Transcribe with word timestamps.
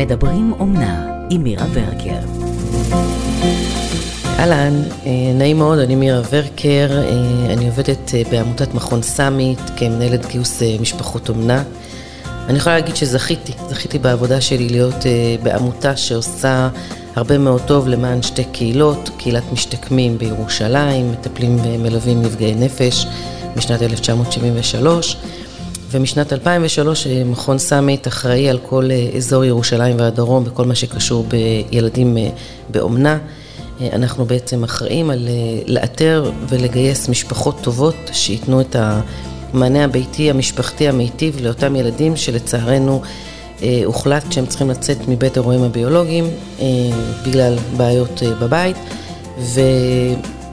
מדברים 0.00 0.52
אומנה 0.58 1.06
עם 1.30 1.42
מירה 1.42 1.66
ורקר. 1.72 2.18
אהלן, 4.38 4.82
אה, 5.06 5.10
נעים 5.34 5.58
מאוד, 5.58 5.78
אני 5.78 5.94
מירה 5.94 6.20
ורקר, 6.30 6.88
אה, 6.90 7.52
אני 7.52 7.66
עובדת 7.68 8.14
אה, 8.14 8.22
בעמותת 8.30 8.74
מכון 8.74 9.02
סאמיט 9.02 9.60
כמנהלת 9.76 10.26
גיוס 10.26 10.62
משפחות 10.80 11.28
אומנה. 11.28 11.62
אני 12.48 12.58
יכולה 12.58 12.74
להגיד 12.74 12.96
שזכיתי, 12.96 13.52
זכיתי 13.68 13.98
בעבודה 13.98 14.40
שלי 14.40 14.68
להיות 14.68 15.04
בעמותה 15.42 15.96
שעושה 15.96 16.68
הרבה 17.16 17.38
מאוד 17.38 17.60
טוב 17.66 17.88
למען 17.88 18.22
שתי 18.22 18.44
קהילות, 18.44 19.10
קהילת 19.18 19.52
משתקמים 19.52 20.18
בירושלים, 20.18 21.12
מטפלים 21.12 21.56
ומלווים 21.64 22.22
נפגעי 22.22 22.54
נפש 22.54 23.06
משנת 23.56 23.82
1973. 23.82 25.16
ומשנת 25.90 26.32
2003 26.32 27.06
אה, 27.06 27.24
מכון 27.24 27.58
סאמיט 27.58 28.08
אחראי 28.08 28.48
על 28.48 28.58
כל 28.58 28.88
אה, 28.90 29.08
אזור 29.16 29.44
ירושלים 29.44 29.96
והדרום 29.98 30.44
בכל 30.44 30.64
מה 30.64 30.74
שקשור 30.74 31.26
בילדים 31.28 32.18
אה, 32.18 32.28
באומנה. 32.68 33.18
אנחנו 33.92 34.24
בעצם 34.24 34.64
אחראים 34.64 35.10
על 35.10 35.28
לאתר 35.66 36.30
ולגייס 36.48 37.08
משפחות 37.08 37.58
טובות 37.60 37.94
שייתנו 38.12 38.60
את 38.60 38.76
המענה 38.78 39.84
הביתי 39.84 40.30
המשפחתי 40.30 40.88
המיטיב 40.88 41.40
לאותם 41.42 41.76
ילדים 41.76 42.16
שלצערנו 42.16 43.02
הוחלט 43.84 44.32
שהם 44.32 44.46
צריכים 44.46 44.70
לצאת 44.70 44.96
מבית 45.08 45.36
אירועים 45.36 45.62
הביולוגיים 45.62 46.24
בגלל 47.26 47.56
בעיות 47.76 48.22
בבית 48.40 48.76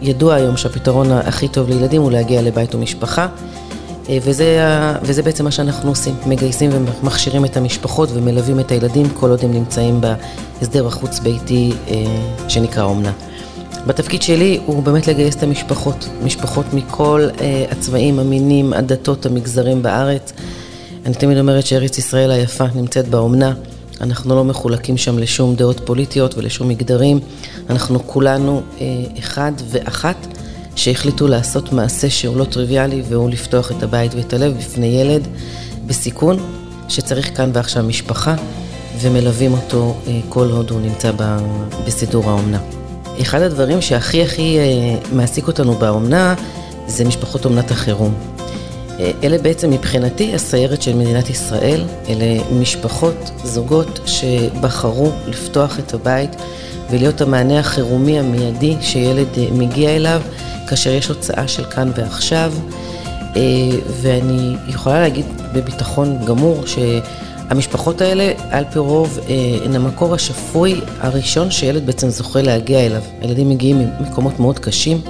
וידוע 0.02 0.36
היום 0.36 0.58
שהפתרון 0.58 1.12
הכי 1.12 1.48
טוב 1.48 1.70
לילדים 1.70 2.02
הוא 2.02 2.12
להגיע 2.12 2.42
לבית 2.42 2.76
ומשפחה. 2.76 3.28
אה, 4.10 4.18
וזה, 4.22 4.60
וזה 5.02 5.24
בעצם 5.24 5.44
מה 5.44 5.52
שאנחנו 5.52 5.90
עושים, 5.90 6.16
מגייסים 6.26 6.70
ומכשירים 6.74 7.46
את 7.46 7.58
המשפחות 7.58 8.10
ומלווים 8.14 8.60
את 8.60 8.72
הילדים 8.72 9.10
כל 9.10 9.30
עוד 9.30 9.40
הם 9.44 9.52
נמצאים 9.52 10.02
בהסדר 10.02 10.88
החוץ-ביתי 10.88 11.74
אה, 11.88 11.96
שנקרא 12.48 12.84
אומנה. 12.84 13.12
בתפקיד 13.88 14.22
שלי 14.22 14.60
הוא 14.66 14.84
באמת 14.84 15.08
לגייס 15.08 15.36
את 15.36 15.44
המשפחות, 15.44 16.10
משפחות 16.24 16.66
מכל 16.74 17.28
אה, 17.42 17.66
הצבעים, 17.72 18.20
המינים, 18.20 18.74
הדתות, 18.74 19.26
המגזרים 19.26 19.82
בארץ. 19.82 20.34
אני 21.06 21.14
תמיד 21.14 21.38
אומרת 21.38 21.66
שארץ 21.66 21.98
ישראל 21.98 22.32
היפה 22.32 22.66
נמצאת 22.76 23.08
באומנה, 23.08 23.54
אנחנו 24.02 24.36
לא 24.36 24.44
מחולקים 24.44 24.98
שם 24.98 25.20
לשום 25.20 25.56
דעות 25.56 25.82
פוליטיות 25.86 26.38
ולשום 26.38 26.68
מגדרים, 26.68 27.20
אנחנו 27.70 28.08
כולנו 28.08 28.62
אחד 29.20 29.52
ואחת. 29.70 30.37
שהחליטו 30.78 31.28
לעשות 31.28 31.74
מעשה 31.74 32.10
שהוא 32.10 32.38
לא 32.38 32.44
טריוויאלי 32.44 33.02
והוא 33.08 33.30
לפתוח 33.30 33.72
את 33.72 33.84
הבית 33.84 34.16
ואת 34.16 34.34
הלב 34.34 34.58
בפני 34.58 34.88
ילד 34.88 35.28
בסיכון 35.86 36.38
שצריך 36.90 37.38
כאן 37.38 37.52
ועכשיו 37.54 37.84
משפחה 37.84 38.36
ומלווים 39.02 39.54
אותו 39.54 39.96
אה, 40.08 40.20
כל 40.30 40.50
עוד 40.52 40.72
הוא 40.72 40.82
נמצא 40.82 41.12
בסידור 41.86 42.30
האומנה. 42.30 42.60
אחד 43.22 43.42
הדברים 43.42 43.82
שהכי 43.82 44.24
הכי 44.24 44.58
אה, 44.60 44.64
מעסיק 45.12 45.48
אותנו 45.48 45.74
באומנה 45.74 46.36
זה 46.88 47.06
משפחות 47.06 47.46
אומנת 47.46 47.72
החירום. 47.72 48.14
אה, 49.00 49.12
אלה 49.24 49.38
בעצם 49.38 49.70
מבחינתי 49.70 50.36
הסיירת 50.36 50.82
של 50.82 50.96
מדינת 50.96 51.30
ישראל, 51.30 51.84
אלה 52.10 52.44
משפחות, 52.52 53.32
זוגות 53.44 54.00
שבחרו 54.06 55.12
לפתוח 55.28 55.80
את 55.80 55.94
הבית 55.94 56.36
ולהיות 56.90 57.22
המענה 57.22 57.60
החירומי 57.60 58.20
המיידי 58.20 58.76
שילד 58.82 59.28
מגיע 59.52 59.96
אליו 59.96 60.22
כאשר 60.68 60.90
יש 60.90 61.08
הוצאה 61.08 61.48
של 61.48 61.64
כאן 61.66 61.92
ועכשיו, 61.96 62.54
אה, 63.36 63.42
ואני 64.02 64.56
יכולה 64.68 65.02
להגיד 65.02 65.26
בביטחון 65.54 66.26
גמור 66.26 66.64
שהמשפחות 66.66 68.02
האלה 68.02 68.32
על 68.50 68.64
פי 68.72 68.80
רוב 68.80 69.20
אה, 69.30 69.36
הן 69.66 69.76
המקור 69.76 70.14
השפוי 70.14 70.82
הראשון 71.00 71.52
שילד 71.52 71.86
בעצם 71.86 72.10
זוכה 72.10 72.42
להגיע 72.42 72.86
אליו. 72.86 73.02
הילדים 73.22 73.50
מגיעים 73.50 73.90
ממקומות 74.00 74.40
מאוד 74.40 74.60
קשים, 74.60 75.02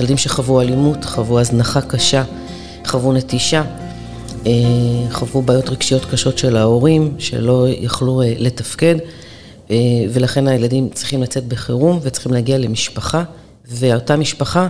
ילדים 0.00 0.16
שחוו 0.16 0.60
אלימות, 0.60 1.04
חוו 1.04 1.40
הזנחה 1.40 1.80
קשה, 1.80 2.22
חוו 2.86 3.12
נטישה. 3.12 3.62
אה, 4.46 4.52
חוו 5.10 5.42
בעיות 5.42 5.68
רגשיות 5.68 6.04
קשות 6.04 6.38
של 6.38 6.56
ההורים 6.56 7.14
שלא 7.18 7.66
יכלו 7.80 8.22
לתפקד 8.38 8.96
ולכן 10.12 10.48
הילדים 10.48 10.88
צריכים 10.88 11.22
לצאת 11.22 11.48
בחירום 11.48 12.00
וצריכים 12.02 12.32
להגיע 12.32 12.58
למשפחה 12.58 13.22
ואותה 13.68 14.16
משפחה 14.16 14.68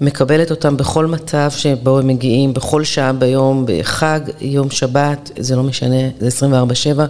מקבלת 0.00 0.50
אותם 0.50 0.76
בכל 0.76 1.06
מצב 1.06 1.50
שבו 1.50 1.98
הם 1.98 2.06
מגיעים, 2.06 2.54
בכל 2.54 2.84
שעה 2.84 3.12
ביום, 3.12 3.64
בחג, 3.68 4.20
יום 4.40 4.70
שבת, 4.70 5.30
זה 5.38 5.56
לא 5.56 5.62
משנה, 5.62 6.08
זה 6.18 6.46
24-7, 6.96 7.00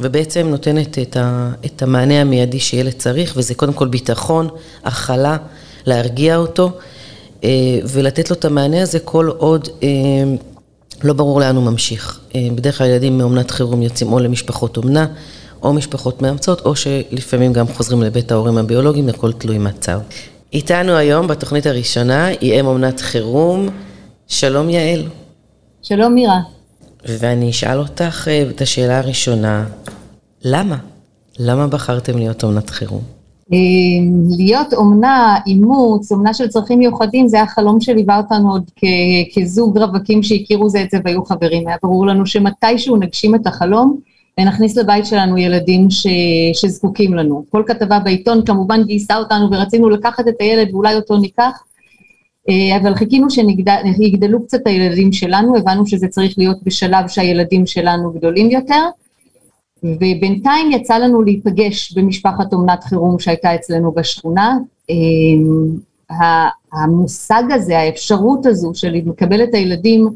ובעצם 0.00 0.46
נותנת 0.46 0.98
את, 0.98 1.16
ה, 1.16 1.52
את 1.66 1.82
המענה 1.82 2.20
המיידי 2.20 2.60
שילד 2.60 2.92
צריך, 2.92 3.32
וזה 3.36 3.54
קודם 3.54 3.72
כל 3.72 3.88
ביטחון, 3.88 4.48
הכלה, 4.84 5.36
להרגיע 5.86 6.36
אותו, 6.36 6.70
אה, 7.44 7.50
ולתת 7.84 8.30
לו 8.30 8.36
את 8.36 8.44
המענה 8.44 8.82
הזה 8.82 8.98
כל 8.98 9.30
עוד 9.38 9.68
אה, 9.82 9.88
לא 11.04 11.12
ברור 11.12 11.40
לאן 11.40 11.56
הוא 11.56 11.64
ממשיך. 11.64 12.20
אה, 12.34 12.48
בדרך 12.54 12.78
כלל 12.78 12.86
ילדים 12.86 13.18
מאומנת 13.18 13.50
חירום 13.50 13.82
יוצאים 13.82 14.12
או 14.12 14.18
למשפחות 14.18 14.76
אומנה, 14.76 15.06
או 15.62 15.72
משפחות 15.72 16.22
מאמצות, 16.22 16.60
או 16.60 16.76
שלפעמים 16.76 17.52
גם 17.52 17.66
חוזרים 17.66 18.02
לבית 18.02 18.32
ההורים 18.32 18.58
הביולוגיים, 18.58 19.08
הכל 19.08 19.32
תלוי 19.32 19.58
מצב. 19.58 20.00
איתנו 20.52 20.92
היום 20.92 21.26
בתוכנית 21.26 21.66
הראשונה 21.66 22.26
היא 22.26 22.60
אם 22.60 22.66
אומנת 22.66 23.00
חירום. 23.00 23.68
שלום 24.28 24.68
יעל. 24.68 25.02
שלום 25.82 26.14
מירה. 26.14 26.40
ואני 27.08 27.50
אשאל 27.50 27.78
אותך 27.78 28.28
אה, 28.28 28.44
את 28.50 28.60
השאלה 28.60 28.98
הראשונה, 28.98 29.64
למה? 30.44 30.76
למה 31.38 31.66
בחרתם 31.66 32.18
להיות 32.18 32.44
אומנת 32.44 32.70
חירום? 32.70 33.02
אה, 33.52 33.58
להיות 34.36 34.72
אומנה, 34.72 35.38
אימוץ, 35.46 36.12
אומנה 36.12 36.34
של 36.34 36.48
צרכים 36.48 36.78
מיוחדים, 36.78 37.28
זה 37.28 37.42
החלום 37.42 37.80
שליווה 37.80 38.16
אותנו 38.16 38.52
עוד 38.52 38.70
כזוג 39.34 39.78
רווקים 39.78 40.22
שהכירו 40.22 40.68
זה 40.68 40.82
את 40.82 40.90
זה 40.90 40.98
והיו 41.04 41.24
חברים. 41.24 41.68
היה 41.68 41.76
ברור 41.82 42.06
לנו 42.06 42.26
שמתישהו 42.26 42.96
נגשים 42.96 43.34
את 43.34 43.46
החלום, 43.46 44.00
ונכניס 44.40 44.76
לבית 44.76 45.06
שלנו 45.06 45.38
ילדים 45.38 45.90
ש, 45.90 46.06
שזקוקים 46.54 47.14
לנו. 47.14 47.44
כל 47.50 47.62
כתבה 47.66 47.98
בעיתון 47.98 48.44
כמובן 48.44 48.82
גייסה 48.84 49.16
אותנו 49.16 49.50
ורצינו 49.50 49.90
לקחת 49.90 50.28
את 50.28 50.34
הילד 50.40 50.74
ואולי 50.74 50.94
אותו 50.94 51.16
ניקח, 51.16 51.62
אה, 52.48 52.76
אבל 52.76 52.94
חיכינו 52.94 53.26
שיגדלו 53.30 54.44
קצת 54.44 54.66
הילדים 54.66 55.12
שלנו, 55.12 55.56
הבנו 55.56 55.86
שזה 55.86 56.08
צריך 56.08 56.34
להיות 56.38 56.62
בשלב 56.62 57.08
שהילדים 57.08 57.66
שלנו 57.66 58.12
גדולים 58.12 58.50
יותר, 58.50 58.82
ובינתיים 59.82 60.72
יצא 60.72 60.98
לנו 60.98 61.22
להיפגש 61.22 61.92
במשפחת 61.92 62.52
אומנת 62.52 62.84
חירום 62.84 63.18
שהייתה 63.18 63.54
אצלנו 63.54 63.92
בשכונה. 63.92 64.58
אה, 64.90 66.48
המושג 66.72 67.42
הזה, 67.50 67.78
האפשרות 67.78 68.46
הזו 68.46 68.70
של 68.74 68.92
לקבל 69.06 69.42
את 69.42 69.54
הילדים 69.54 70.08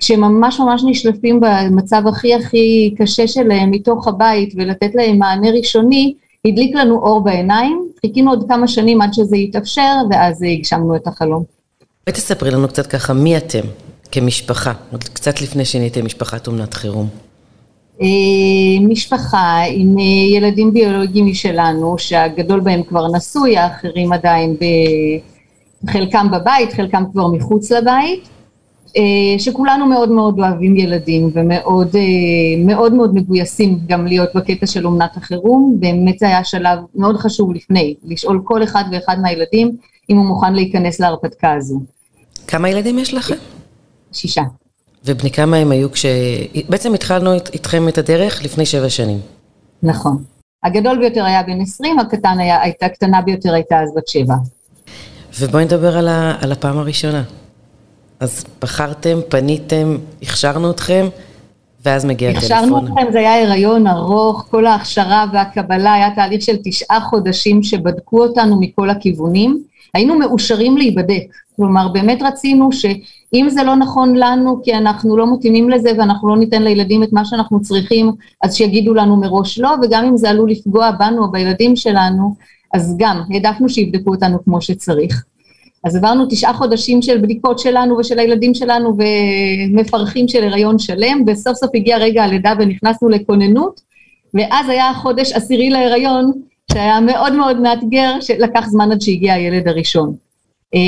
שממש 0.00 0.60
ממש 0.60 0.82
נשלפים 0.86 1.40
במצב 1.40 2.02
הכי 2.06 2.34
הכי 2.34 2.94
קשה 2.98 3.26
שלהם 3.26 3.70
מתוך 3.70 4.08
הבית 4.08 4.52
ולתת 4.56 4.94
להם 4.94 5.18
מענה 5.18 5.50
ראשוני, 5.50 6.14
הדליק 6.44 6.76
לנו 6.76 6.94
אור 6.94 7.20
בעיניים, 7.20 7.88
חיכינו 8.00 8.30
עוד 8.30 8.44
כמה 8.48 8.68
שנים 8.68 9.02
עד 9.02 9.14
שזה 9.14 9.36
יתאפשר 9.36 9.96
ואז 10.10 10.42
הגשמנו 10.42 10.96
את 10.96 11.06
החלום. 11.06 11.44
בואי 12.06 12.16
תספרי 12.16 12.50
לנו 12.50 12.68
קצת 12.68 12.86
ככה 12.86 13.12
מי 13.12 13.36
אתם 13.36 13.60
כמשפחה, 14.12 14.72
עוד 14.92 15.04
קצת 15.04 15.40
לפני 15.40 15.64
שנהייתם 15.64 16.04
משפחת 16.04 16.46
אומנת 16.46 16.74
חירום. 16.74 17.08
אה, 18.02 18.06
משפחה 18.80 19.62
עם 19.68 19.98
אה, 19.98 20.36
ילדים 20.36 20.72
ביולוגיים 20.72 21.26
משלנו, 21.26 21.98
שהגדול 21.98 22.60
בהם 22.60 22.82
כבר 22.82 23.06
נשוי, 23.16 23.56
האחרים 23.56 24.12
עדיין 24.12 24.56
חלקם 25.90 26.26
בבית, 26.32 26.72
חלקם 26.72 27.04
כבר 27.12 27.28
מחוץ 27.28 27.72
לבית. 27.72 28.28
אה, 28.96 29.38
שכולנו 29.38 29.86
מאוד 29.86 30.10
מאוד 30.10 30.38
אוהבים 30.38 30.76
ילדים 30.76 31.30
ומאוד 31.32 31.96
אה, 31.96 32.64
מאוד 32.66 32.94
מאוד 32.94 33.14
מגויסים 33.14 33.78
גם 33.86 34.06
להיות 34.06 34.28
בקטע 34.34 34.66
של 34.66 34.86
אומנת 34.86 35.16
החירום, 35.16 35.76
באמת 35.78 36.18
זה 36.18 36.26
היה 36.26 36.44
שלב 36.44 36.78
מאוד 36.94 37.16
חשוב 37.16 37.54
לפני, 37.54 37.94
לשאול 38.04 38.40
כל 38.44 38.62
אחד 38.62 38.84
ואחד 38.92 39.16
מהילדים 39.22 39.76
אם 40.10 40.16
הוא 40.16 40.26
מוכן 40.26 40.54
להיכנס 40.54 41.00
להרפתקה 41.00 41.52
הזו. 41.52 41.80
כמה 42.46 42.68
ילדים 42.68 42.98
יש 42.98 43.14
לכם? 43.14 43.34
שישה. 44.12 44.42
ובני 45.04 45.30
כמה 45.30 45.56
הם 45.56 45.70
היו 45.70 45.92
כש... 45.92 46.06
בעצם 46.68 46.94
התחלנו 46.94 47.32
איתכם 47.32 47.88
את 47.88 47.98
הדרך 47.98 48.44
לפני 48.44 48.66
שבע 48.66 48.88
שנים. 48.88 49.18
נכון. 49.82 50.24
הגדול 50.62 50.98
ביותר 50.98 51.24
היה 51.24 51.42
בן 51.42 51.60
עשרים, 51.60 51.98
הקטן 51.98 52.38
היה, 52.38 52.62
הייתה, 52.62 52.86
הקטנה 52.86 53.22
ביותר 53.22 53.54
הייתה 53.54 53.80
אז 53.80 53.88
בת 53.96 54.08
שבע. 54.08 54.34
ובואי 55.40 55.64
נדבר 55.64 55.96
על, 55.96 56.08
ה, 56.08 56.36
על 56.40 56.52
הפעם 56.52 56.78
הראשונה. 56.78 57.22
אז 58.20 58.44
בחרתם, 58.62 59.18
פניתם, 59.28 59.96
הכשרנו 60.22 60.70
אתכם, 60.70 61.06
ואז 61.84 62.04
מגיע 62.04 62.30
הטלפון. 62.30 62.50
הכשרנו 62.50 62.78
אתכם, 62.78 63.12
זה 63.12 63.18
היה 63.18 63.42
הריון 63.42 63.86
ארוך, 63.86 64.46
כל 64.50 64.66
ההכשרה 64.66 65.26
והקבלה 65.32 65.94
היה 65.94 66.14
תהליך 66.14 66.42
של 66.42 66.56
תשעה 66.64 67.00
חודשים 67.00 67.62
שבדקו 67.62 68.22
אותנו 68.22 68.60
מכל 68.60 68.90
הכיוונים. 68.90 69.62
היינו 69.94 70.18
מאושרים 70.18 70.76
להיבדק, 70.76 71.22
כלומר 71.56 71.88
באמת 71.88 72.22
רצינו 72.22 72.72
שאם 72.72 73.46
זה 73.50 73.62
לא 73.62 73.76
נכון 73.76 74.14
לנו 74.16 74.60
כי 74.64 74.74
אנחנו 74.74 75.16
לא 75.16 75.34
מתאימים 75.34 75.70
לזה 75.70 75.90
ואנחנו 75.98 76.28
לא 76.28 76.36
ניתן 76.36 76.62
לילדים 76.62 77.02
את 77.02 77.12
מה 77.12 77.24
שאנחנו 77.24 77.62
צריכים, 77.62 78.12
אז 78.42 78.56
שיגידו 78.56 78.94
לנו 78.94 79.16
מראש 79.16 79.58
לא, 79.58 79.74
וגם 79.82 80.04
אם 80.04 80.16
זה 80.16 80.30
עלול 80.30 80.50
לפגוע 80.50 80.90
בנו 80.90 81.24
או 81.24 81.30
בילדים 81.30 81.76
שלנו, 81.76 82.34
אז 82.74 82.96
גם 82.98 83.20
העדפנו 83.30 83.68
שיבדקו 83.68 84.10
אותנו 84.10 84.44
כמו 84.44 84.60
שצריך. 84.60 85.24
אז 85.84 85.96
עברנו 85.96 86.26
תשעה 86.30 86.54
חודשים 86.54 87.02
של 87.02 87.18
בדיקות 87.18 87.58
שלנו 87.58 87.96
ושל 87.96 88.18
הילדים 88.18 88.54
שלנו 88.54 88.96
ומפרכים 88.98 90.28
של 90.28 90.44
הריון 90.44 90.78
שלם, 90.78 91.24
וסוף 91.26 91.56
סוף 91.56 91.70
הגיע 91.74 91.98
רגע 91.98 92.24
הלידה 92.24 92.52
ונכנסנו 92.58 93.08
לכוננות, 93.08 93.80
ואז 94.34 94.68
היה 94.68 94.94
חודש 94.94 95.32
עשירי 95.32 95.70
להריון, 95.70 96.32
שהיה 96.72 97.00
מאוד 97.00 97.32
מאוד 97.32 97.60
מאתגר, 97.60 98.20
שלקח 98.20 98.66
זמן 98.66 98.92
עד 98.92 99.00
שהגיע 99.00 99.34
הילד 99.34 99.68
הראשון. 99.68 100.14
אה, 100.74 100.80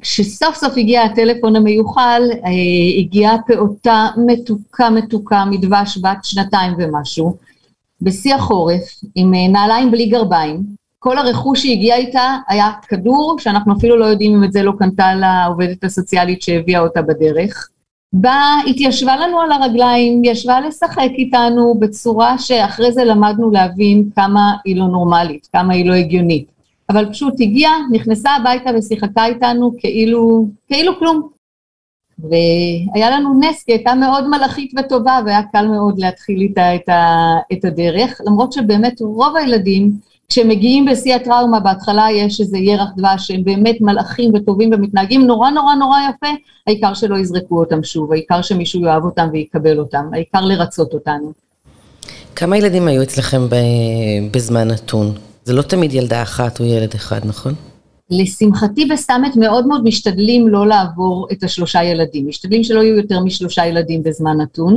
כשסוף 0.00 0.54
סוף 0.56 0.72
הגיע 0.76 1.02
הטלפון 1.02 1.56
המיוחל, 1.56 2.22
אה, 2.44 2.50
הגיעה 2.98 3.36
פעוטה 3.46 4.08
מתוקה 4.26 4.90
מתוקה 4.90 5.44
מדבש 5.44 5.98
בת 6.02 6.18
שנתיים 6.22 6.72
ומשהו, 6.78 7.36
בשיא 8.02 8.34
החורף, 8.34 9.00
עם 9.14 9.34
אה, 9.34 9.48
נעליים 9.48 9.90
בלי 9.90 10.06
גרביים, 10.06 10.62
כל 11.02 11.18
הרכוש 11.18 11.62
שהגיע 11.62 11.96
איתה 11.96 12.36
היה 12.48 12.70
כדור, 12.88 13.36
שאנחנו 13.38 13.76
אפילו 13.76 13.98
לא 13.98 14.04
יודעים 14.04 14.36
אם 14.36 14.44
את 14.44 14.52
זה 14.52 14.62
לא 14.62 14.72
קנתה 14.78 15.14
לעובדת 15.14 15.84
הסוציאלית 15.84 16.42
שהביאה 16.42 16.80
אותה 16.80 17.02
בדרך. 17.02 17.68
באה, 18.12 18.60
התיישבה 18.66 19.16
לנו 19.16 19.40
על 19.40 19.52
הרגליים, 19.52 20.24
ישבה 20.24 20.60
לשחק 20.60 21.10
איתנו 21.18 21.74
בצורה 21.78 22.38
שאחרי 22.38 22.92
זה 22.92 23.04
למדנו 23.04 23.50
להבין 23.50 24.08
כמה 24.14 24.52
היא 24.64 24.76
לא 24.76 24.86
נורמלית, 24.86 25.48
כמה 25.52 25.74
היא 25.74 25.86
לא 25.86 25.94
הגיונית. 25.94 26.46
אבל 26.88 27.10
פשוט 27.10 27.34
הגיעה, 27.40 27.72
נכנסה 27.92 28.30
הביתה 28.30 28.70
ושיחקה 28.78 29.26
איתנו 29.26 29.72
כאילו, 29.78 30.48
כאילו 30.68 30.98
כלום. 30.98 31.28
והיה 32.18 33.10
לנו 33.10 33.40
נס, 33.40 33.62
כי 33.62 33.72
הייתה 33.72 33.94
מאוד 33.94 34.28
מלאכית 34.28 34.72
וטובה, 34.78 35.20
והיה 35.26 35.42
קל 35.52 35.68
מאוד 35.68 35.98
להתחיל 35.98 36.40
איתה 36.40 36.74
את, 36.74 36.88
ה, 36.88 37.36
את 37.52 37.64
הדרך, 37.64 38.20
למרות 38.26 38.52
שבאמת 38.52 39.00
רוב 39.00 39.36
הילדים 39.36 39.92
כשמגיעים 40.30 40.84
בשיא 40.84 41.14
הטראומה, 41.14 41.60
בהתחלה 41.60 42.06
יש 42.12 42.40
איזה 42.40 42.58
ירח 42.58 42.88
דבש 42.96 43.26
שהם 43.26 43.44
באמת 43.44 43.76
מלאכים 43.80 44.34
וטובים 44.34 44.70
ומתנהגים 44.72 45.26
נורא 45.26 45.50
נורא 45.50 45.74
נורא 45.74 45.98
יפה, 46.10 46.26
העיקר 46.66 46.94
שלא 46.94 47.16
יזרקו 47.16 47.60
אותם 47.60 47.84
שוב, 47.84 48.12
העיקר 48.12 48.42
שמישהו 48.42 48.80
יאהב 48.80 49.04
אותם 49.04 49.28
ויקבל 49.32 49.78
אותם, 49.78 50.06
העיקר 50.12 50.40
לרצות 50.40 50.94
אותנו. 50.94 51.32
כמה 52.36 52.58
ילדים 52.58 52.88
היו 52.88 53.02
אצלכם 53.02 53.46
בזמן 54.30 54.68
נתון? 54.68 55.12
זה 55.44 55.52
לא 55.52 55.62
תמיד 55.62 55.94
ילדה 55.94 56.22
אחת 56.22 56.60
או 56.60 56.64
ילד 56.64 56.94
אחד, 56.94 57.20
נכון? 57.24 57.54
לשמחתי 58.10 58.84
בסמט 58.84 59.36
מאוד 59.36 59.66
מאוד 59.66 59.84
משתדלים 59.84 60.48
לא 60.48 60.66
לעבור 60.66 61.26
את 61.32 61.42
השלושה 61.42 61.84
ילדים, 61.84 62.28
משתדלים 62.28 62.64
שלא 62.64 62.80
יהיו 62.80 62.96
יותר 62.96 63.20
משלושה 63.20 63.66
ילדים 63.66 64.02
בזמן 64.02 64.40
נתון. 64.40 64.74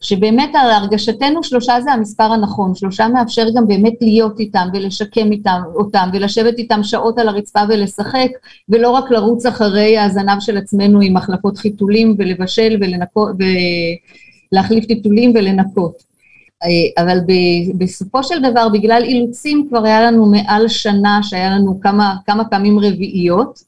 שבאמת 0.00 0.50
הרגשתנו 0.54 1.44
שלושה 1.44 1.80
זה 1.80 1.92
המספר 1.92 2.24
הנכון, 2.24 2.74
שלושה 2.74 3.08
מאפשר 3.08 3.46
גם 3.56 3.66
באמת 3.66 3.94
להיות 4.00 4.40
איתם 4.40 4.68
ולשקם 4.72 5.32
איתם, 5.32 5.60
אותם 5.74 6.08
ולשבת 6.12 6.58
איתם 6.58 6.82
שעות 6.82 7.18
על 7.18 7.28
הרצפה 7.28 7.60
ולשחק 7.68 8.28
ולא 8.68 8.90
רק 8.90 9.10
לרוץ 9.10 9.46
אחרי 9.46 9.98
הזנב 9.98 10.40
של 10.40 10.56
עצמנו 10.56 11.00
עם 11.00 11.14
מחלקות 11.14 11.58
חיתולים 11.58 12.14
ולבשל 12.18 12.76
ולנקות 12.80 13.36
ולהחליף 14.52 14.84
טיטולים 14.84 15.32
ולנקות. 15.34 16.08
אה, 16.64 17.02
אבל 17.02 17.18
בסופו 17.78 18.24
של 18.24 18.42
דבר 18.42 18.68
בגלל 18.68 19.02
אילוצים 19.04 19.66
כבר 19.68 19.84
היה 19.84 20.02
לנו 20.02 20.26
מעל 20.26 20.68
שנה 20.68 21.20
שהיה 21.22 21.50
לנו 21.50 21.80
כמה, 21.80 22.14
כמה 22.26 22.44
פעמים 22.44 22.78
רביעיות 22.78 23.62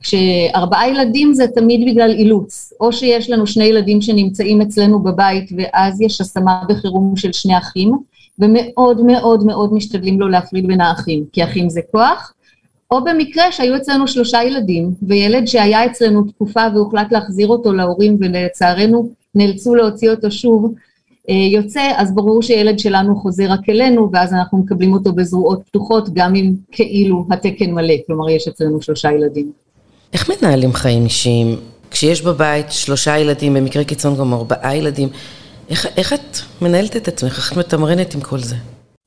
כשארבעה 0.00 0.88
ילדים 0.88 1.34
זה 1.34 1.46
תמיד 1.54 1.88
בגלל 1.90 2.10
אילוץ, 2.10 2.72
או 2.80 2.92
שיש 2.92 3.30
לנו 3.30 3.46
שני 3.46 3.64
ילדים 3.64 4.00
שנמצאים 4.00 4.60
אצלנו 4.60 4.98
בבית 4.98 5.50
ואז 5.56 6.00
יש 6.00 6.20
השמה 6.20 6.62
בחירום 6.68 7.16
של 7.16 7.32
שני 7.32 7.58
אחים, 7.58 7.92
ומאוד 8.38 9.00
מאוד 9.00 9.44
מאוד 9.44 9.74
משתדלים 9.74 10.20
לא 10.20 10.30
להפריד 10.30 10.66
בין 10.66 10.80
האחים, 10.80 11.24
כי 11.32 11.44
אחים 11.44 11.68
זה 11.68 11.80
כוח, 11.90 12.32
או 12.90 13.04
במקרה 13.04 13.52
שהיו 13.52 13.76
אצלנו 13.76 14.08
שלושה 14.08 14.42
ילדים, 14.42 14.90
וילד 15.02 15.46
שהיה 15.46 15.86
אצלנו 15.86 16.22
תקופה 16.22 16.60
והוחלט 16.74 17.12
להחזיר 17.12 17.48
אותו 17.48 17.72
להורים 17.72 18.16
ולצערנו 18.20 19.08
נאלצו 19.34 19.74
להוציא 19.74 20.10
אותו 20.10 20.30
שוב, 20.30 20.74
אה, 21.28 21.34
יוצא, 21.34 21.92
אז 21.96 22.14
ברור 22.14 22.42
שילד 22.42 22.78
שלנו 22.78 23.16
חוזר 23.16 23.50
רק 23.50 23.68
אלינו, 23.68 24.08
ואז 24.12 24.32
אנחנו 24.32 24.58
מקבלים 24.58 24.92
אותו 24.92 25.12
בזרועות 25.12 25.62
פתוחות, 25.66 26.08
גם 26.14 26.34
אם 26.34 26.52
כאילו 26.72 27.24
התקן 27.30 27.70
מלא, 27.70 27.94
כלומר 28.06 28.30
יש 28.30 28.48
אצלנו 28.48 28.82
שלושה 28.82 29.12
ילדים. 29.12 29.65
איך 30.16 30.30
מנהלים 30.30 30.72
חיים 30.72 31.04
אישיים? 31.04 31.56
כשיש 31.90 32.22
בבית 32.22 32.66
שלושה 32.70 33.18
ילדים, 33.18 33.54
במקרה 33.54 33.84
קיצון 33.84 34.16
גם 34.16 34.34
ארבעה 34.34 34.76
ילדים, 34.76 35.08
איך, 35.70 35.86
איך 35.96 36.12
את 36.12 36.36
מנהלת 36.62 36.96
את 36.96 37.08
עצמך? 37.08 37.36
איך 37.36 37.52
את 37.52 37.58
מתמרנת 37.58 38.14
עם 38.14 38.20
כל 38.20 38.38
זה? 38.38 38.56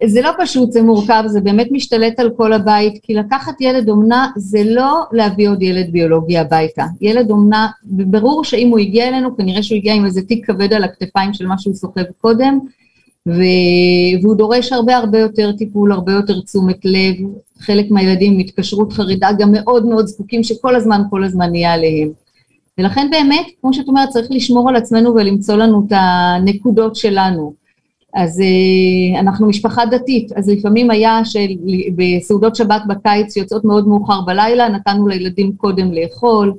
זה 0.05 0.21
לא 0.21 0.31
פשוט, 0.39 0.71
זה 0.71 0.81
מורכב, 0.81 1.23
זה 1.27 1.41
באמת 1.41 1.67
משתלט 1.71 2.19
על 2.19 2.29
כל 2.37 2.53
הבית, 2.53 2.99
כי 3.03 3.13
לקחת 3.13 3.61
ילד 3.61 3.89
אומנה 3.89 4.27
זה 4.35 4.63
לא 4.65 5.03
להביא 5.11 5.49
עוד 5.49 5.61
ילד 5.61 5.91
ביולוגי 5.91 6.37
הביתה. 6.37 6.85
ילד 7.01 7.31
אומנה, 7.31 7.67
ברור 7.83 8.43
שאם 8.43 8.69
הוא 8.69 8.79
הגיע 8.79 9.07
אלינו, 9.07 9.37
כנראה 9.37 9.63
שהוא 9.63 9.77
הגיע 9.77 9.93
עם 9.93 10.05
איזה 10.05 10.21
תיק 10.21 10.47
כבד 10.47 10.73
על 10.73 10.83
הכתפיים 10.83 11.33
של 11.33 11.47
מה 11.47 11.57
שהוא 11.57 11.75
סוחב 11.75 12.03
קודם, 12.21 12.59
ו... 13.29 13.41
והוא 14.21 14.35
דורש 14.35 14.73
הרבה 14.73 14.97
הרבה 14.97 15.19
יותר 15.19 15.51
טיפול, 15.51 15.91
הרבה 15.91 16.11
יותר 16.11 16.41
תשומת 16.41 16.85
לב, 16.85 17.15
חלק 17.59 17.91
מהילדים 17.91 18.33
עם 18.33 18.39
התקשרות 18.39 18.93
חרידה 18.93 19.29
גם 19.37 19.51
מאוד 19.51 19.85
מאוד 19.85 20.05
זקוקים 20.05 20.43
שכל 20.43 20.75
הזמן, 20.75 21.01
כל 21.09 21.23
הזמן 21.23 21.51
נהיה 21.51 21.73
עליהם. 21.73 22.09
ולכן 22.77 23.07
באמת, 23.11 23.45
כמו 23.61 23.73
שאת 23.73 23.87
אומרת, 23.87 24.09
צריך 24.09 24.27
לשמור 24.29 24.69
על 24.69 24.75
עצמנו 24.75 25.15
ולמצוא 25.15 25.55
לנו 25.55 25.83
את 25.87 25.93
הנקודות 25.95 26.95
שלנו. 26.95 27.53
אז 28.13 28.41
אה, 28.41 29.19
אנחנו 29.19 29.47
משפחה 29.47 29.85
דתית, 29.85 30.31
אז 30.31 30.49
לפעמים 30.49 30.91
היה 30.91 31.21
שבסעודות 31.25 32.55
שבת 32.55 32.81
בקיץ 32.87 33.33
שיוצאות 33.33 33.65
מאוד 33.65 33.87
מאוחר 33.87 34.21
בלילה, 34.21 34.69
נתנו 34.69 35.07
לילדים 35.07 35.51
קודם 35.57 35.93
לאכול, 35.93 36.53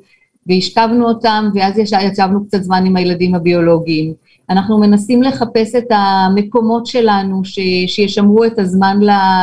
והשכבנו 0.47 1.09
אותם, 1.09 1.49
ואז 1.55 1.79
ישבנו 1.79 2.47
קצת 2.47 2.63
זמן 2.63 2.87
עם 2.87 2.97
הילדים 2.97 3.35
הביולוגיים. 3.35 4.15
אנחנו 4.51 4.79
מנסים 4.79 5.23
לחפש 5.23 5.75
את 5.75 5.87
המקומות 5.91 6.87
שלנו 6.87 7.45
ש, 7.45 7.59
שישמרו 7.87 8.45
את 8.45 8.59
הזמן 8.59 8.99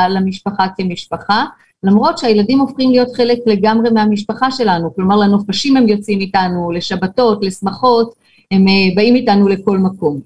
למשפחה 0.10 0.66
כמשפחה, 0.78 1.46
למרות 1.84 2.18
שהילדים 2.18 2.60
הופכים 2.60 2.92
להיות 2.92 3.16
חלק 3.16 3.38
לגמרי 3.46 3.90
מהמשפחה 3.90 4.52
שלנו, 4.52 4.96
כלומר 4.96 5.16
לנופשים 5.16 5.78
הם 5.78 5.88
יוצאים 5.88 6.20
איתנו, 6.20 6.72
לשבתות, 6.72 7.46
לשמחות, 7.46 8.14
הם 8.52 8.68
אה, 8.68 8.96
באים 8.96 9.16
איתנו 9.16 9.48
לכל 9.48 9.78
מקום. 9.78 10.20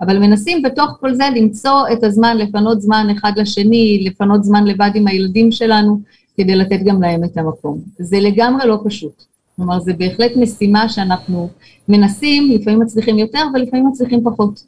אבל 0.00 0.18
מנסים 0.18 0.62
בתוך 0.62 0.90
כל 1.00 1.14
זה 1.14 1.24
למצוא 1.36 1.82
את 1.92 2.04
הזמן, 2.04 2.36
לפנות 2.36 2.80
זמן 2.80 3.06
אחד 3.18 3.32
לשני, 3.36 4.04
לפנות 4.04 4.44
זמן 4.44 4.66
לבד 4.66 4.90
עם 4.94 5.06
הילדים 5.06 5.52
שלנו, 5.52 6.00
כדי 6.36 6.56
לתת 6.56 6.80
גם 6.84 7.02
להם 7.02 7.24
את 7.24 7.38
המקום. 7.38 7.78
זה 7.98 8.20
לגמרי 8.20 8.68
לא 8.68 8.78
פשוט. 8.84 9.24
כלומר, 9.58 9.80
זה 9.80 9.92
בהחלט 9.92 10.32
משימה 10.36 10.88
שאנחנו 10.88 11.48
מנסים, 11.88 12.50
לפעמים 12.54 12.80
מצליחים 12.80 13.18
יותר 13.18 13.42
ולפעמים 13.54 13.86
מצליחים 13.92 14.20
פחות. 14.24 14.62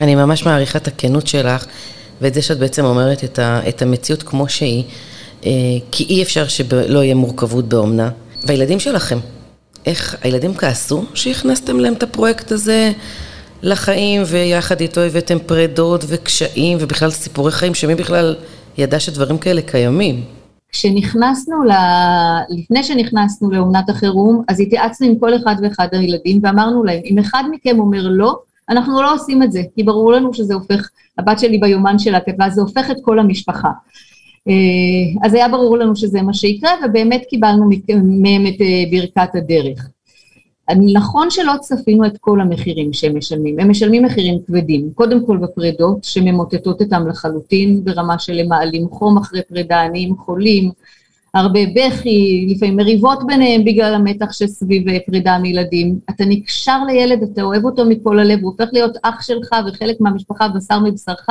אני 0.00 0.14
ממש 0.14 0.46
מעריכה 0.46 0.78
את 0.78 0.88
הכנות 0.88 1.26
שלך, 1.26 1.66
ואת 2.20 2.34
זה 2.34 2.42
שאת 2.42 2.58
בעצם 2.58 2.84
אומרת 2.84 3.24
את, 3.24 3.38
ה, 3.38 3.68
את 3.68 3.82
המציאות 3.82 4.22
כמו 4.22 4.48
שהיא, 4.48 4.84
אה, 5.46 5.50
כי 5.90 6.04
אי 6.04 6.22
אפשר 6.22 6.48
שלא 6.48 7.04
יהיה 7.04 7.14
מורכבות 7.14 7.68
באומנה. 7.68 8.10
והילדים 8.42 8.80
שלכם, 8.80 9.18
איך, 9.86 10.16
הילדים 10.22 10.54
כעסו 10.54 11.04
שהכנסתם 11.14 11.80
להם 11.80 11.94
את 11.94 12.02
הפרויקט 12.02 12.52
הזה 12.52 12.92
לחיים, 13.62 14.22
ויחד 14.26 14.80
איתו 14.80 15.00
הבאתם 15.00 15.38
פרדות 15.46 16.04
וקשיים, 16.08 16.78
ובכלל 16.80 17.10
סיפורי 17.10 17.52
חיים, 17.52 17.74
שמי 17.74 17.94
בכלל 17.94 18.36
ידע 18.78 19.00
שדברים 19.00 19.38
כאלה 19.38 19.62
קיימים? 19.62 20.24
כשנכנסנו, 20.72 21.64
ל... 21.64 21.72
לפני 22.48 22.84
שנכנסנו 22.84 23.50
לאומנת 23.50 23.88
החירום, 23.88 24.42
אז 24.48 24.60
התייעצנו 24.60 25.06
עם 25.06 25.18
כל 25.18 25.36
אחד 25.36 25.56
ואחד 25.62 25.88
הילדים 25.92 26.40
ואמרנו 26.42 26.84
להם, 26.84 27.00
אם 27.04 27.18
אחד 27.18 27.44
מכם 27.50 27.80
אומר 27.80 28.08
לא, 28.08 28.38
אנחנו 28.68 29.02
לא 29.02 29.14
עושים 29.14 29.42
את 29.42 29.52
זה, 29.52 29.62
כי 29.74 29.82
ברור 29.82 30.12
לנו 30.12 30.34
שזה 30.34 30.54
הופך, 30.54 30.88
הבת 31.18 31.38
שלי 31.38 31.58
ביומן 31.58 31.98
שלה 31.98 32.20
כתבה, 32.20 32.50
זה 32.50 32.60
הופך 32.60 32.90
את 32.90 32.96
כל 33.02 33.18
המשפחה. 33.18 33.70
אה, 34.48 35.26
אז 35.26 35.34
היה 35.34 35.48
ברור 35.48 35.78
לנו 35.78 35.96
שזה 35.96 36.22
מה 36.22 36.34
שיקרה, 36.34 36.70
ובאמת 36.84 37.22
קיבלנו 37.30 37.70
מהם 38.04 38.46
את 38.46 38.60
אה, 38.60 38.84
ברכת 38.90 39.34
הדרך. 39.34 39.88
נכון 40.92 41.30
שלא 41.30 41.52
צפינו 41.60 42.06
את 42.06 42.18
כל 42.20 42.40
המחירים 42.40 42.92
שהם 42.92 43.18
משלמים, 43.18 43.60
הם 43.60 43.70
משלמים 43.70 44.04
מחירים 44.04 44.38
כבדים, 44.46 44.90
קודם 44.94 45.26
כל 45.26 45.36
בפרידות 45.36 46.04
שממוטטות 46.04 46.82
אותם 46.82 47.08
לחלוטין 47.08 47.84
ברמה 47.84 48.18
של 48.18 48.38
הם 48.38 48.48
מעלים 48.48 48.88
חום 48.88 49.18
אחרי 49.18 49.42
פרידה, 49.42 49.80
עניים 49.80 50.16
חולים, 50.16 50.70
הרבה 51.34 51.60
בכי, 51.76 52.46
לפעמים 52.50 52.76
מריבות 52.76 53.26
ביניהם 53.26 53.64
בגלל 53.64 53.94
המתח 53.94 54.32
שסביב 54.32 54.84
פרידה 55.06 55.38
מילדים. 55.38 55.98
אתה 56.10 56.24
נקשר 56.24 56.84
לילד, 56.86 57.22
אתה 57.22 57.42
אוהב 57.42 57.64
אותו 57.64 57.84
מכל 57.84 58.18
הלב, 58.18 58.38
הוא 58.42 58.50
הופך 58.50 58.72
להיות 58.72 58.96
אח 59.02 59.22
שלך 59.22 59.50
וחלק 59.68 60.00
מהמשפחה, 60.00 60.48
בשר 60.48 60.78
מבשרך, 60.78 61.26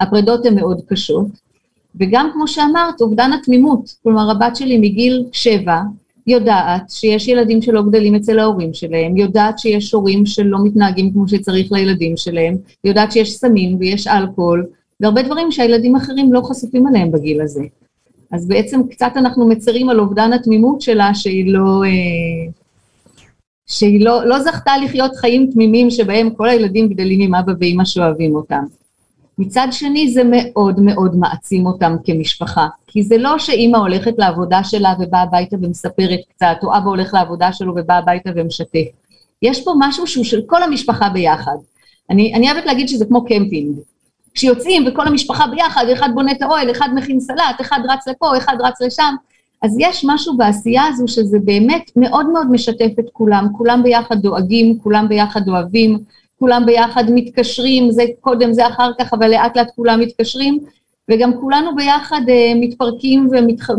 הפרידות 0.00 0.46
הן 0.46 0.54
מאוד 0.54 0.80
קשות. 0.88 1.26
וגם 2.00 2.30
כמו 2.32 2.48
שאמרת, 2.48 3.00
אובדן 3.00 3.32
התמימות, 3.32 3.94
כלומר 4.02 4.30
הבת 4.30 4.56
שלי 4.56 4.78
מגיל 4.78 5.24
שבע, 5.32 5.80
יודעת 6.26 6.90
שיש 6.90 7.28
ילדים 7.28 7.62
שלא 7.62 7.82
גדלים 7.82 8.14
אצל 8.14 8.38
ההורים 8.38 8.74
שלהם, 8.74 9.16
יודעת 9.16 9.58
שיש 9.58 9.92
הורים 9.92 10.26
שלא 10.26 10.58
מתנהגים 10.64 11.12
כמו 11.12 11.28
שצריך 11.28 11.72
לילדים 11.72 12.16
שלהם, 12.16 12.56
יודעת 12.84 13.12
שיש 13.12 13.32
סמים 13.36 13.76
ויש 13.80 14.06
אלכוהול, 14.06 14.66
והרבה 15.00 15.22
דברים 15.22 15.52
שהילדים 15.52 15.96
אחרים 15.96 16.32
לא 16.32 16.40
חשופים 16.40 16.86
עליהם 16.86 17.12
בגיל 17.12 17.42
הזה. 17.42 17.64
אז 18.32 18.48
בעצם 18.48 18.80
קצת 18.90 19.12
אנחנו 19.16 19.48
מצרים 19.48 19.88
על 19.88 20.00
אובדן 20.00 20.32
התמימות 20.32 20.80
שלה 20.80 21.14
שהיא 21.14 21.52
לא, 21.52 21.84
אה, 21.84 22.52
שהיא 23.66 24.04
לא, 24.04 24.26
לא 24.26 24.40
זכתה 24.40 24.72
לחיות 24.84 25.16
חיים 25.16 25.50
תמימים 25.52 25.90
שבהם 25.90 26.30
כל 26.30 26.48
הילדים 26.48 26.88
גדלים 26.88 27.20
עם 27.20 27.34
אבא 27.34 27.52
ואימא 27.60 27.84
שאוהבים 27.84 28.34
אותם. 28.34 28.64
מצד 29.40 29.68
שני 29.70 30.10
זה 30.12 30.22
מאוד 30.24 30.80
מאוד 30.80 31.16
מעצים 31.16 31.66
אותם 31.66 31.96
כמשפחה, 32.04 32.66
כי 32.86 33.02
זה 33.02 33.18
לא 33.18 33.38
שאימא 33.38 33.76
הולכת 33.76 34.14
לעבודה 34.18 34.64
שלה 34.64 34.94
ובאה 35.00 35.22
הביתה 35.22 35.56
ומספרת 35.62 36.18
קצת, 36.34 36.56
או 36.62 36.76
אבא 36.76 36.88
הולך 36.88 37.14
לעבודה 37.14 37.52
שלו 37.52 37.72
ובא 37.76 37.94
הביתה 37.94 38.30
ומשתף. 38.36 38.86
יש 39.42 39.64
פה 39.64 39.74
משהו 39.78 40.06
שהוא 40.06 40.24
של 40.24 40.40
כל 40.46 40.62
המשפחה 40.62 41.08
ביחד. 41.08 41.56
אני, 42.10 42.34
אני 42.34 42.52
אוהבת 42.52 42.66
להגיד 42.66 42.88
שזה 42.88 43.04
כמו 43.04 43.24
קמפינג. 43.24 43.78
כשיוצאים 44.34 44.84
וכל 44.86 45.06
המשפחה 45.06 45.46
ביחד, 45.46 45.84
אחד 45.92 46.08
בונה 46.14 46.32
את 46.32 46.42
האוהל, 46.42 46.70
אחד 46.70 46.88
מכין 46.94 47.20
סלט, 47.20 47.60
אחד 47.60 47.80
רץ 47.88 48.08
לפה, 48.08 48.36
אחד 48.38 48.56
רץ 48.60 48.80
לשם, 48.80 49.14
אז 49.62 49.76
יש 49.78 50.04
משהו 50.08 50.36
בעשייה 50.36 50.84
הזו 50.84 51.08
שזה 51.08 51.38
באמת 51.44 51.90
מאוד 51.96 52.30
מאוד 52.32 52.50
משתף 52.50 52.98
את 52.98 53.06
כולם, 53.12 53.46
כולם 53.52 53.82
ביחד 53.82 54.16
דואגים, 54.16 54.78
כולם 54.78 55.08
ביחד 55.08 55.48
אוהבים, 55.48 55.98
כולם 56.40 56.66
ביחד 56.66 57.04
מתקשרים, 57.14 57.90
זה 57.90 58.02
קודם, 58.20 58.52
זה 58.52 58.66
אחר 58.66 58.90
כך, 58.98 59.14
אבל 59.14 59.30
לאט 59.30 59.56
לאט 59.56 59.70
כולם 59.76 60.00
מתקשרים, 60.00 60.58
וגם 61.10 61.32
כולנו 61.40 61.76
ביחד 61.76 62.20
uh, 62.26 62.58
מתפרקים 62.60 63.28
ומתח... 63.32 63.70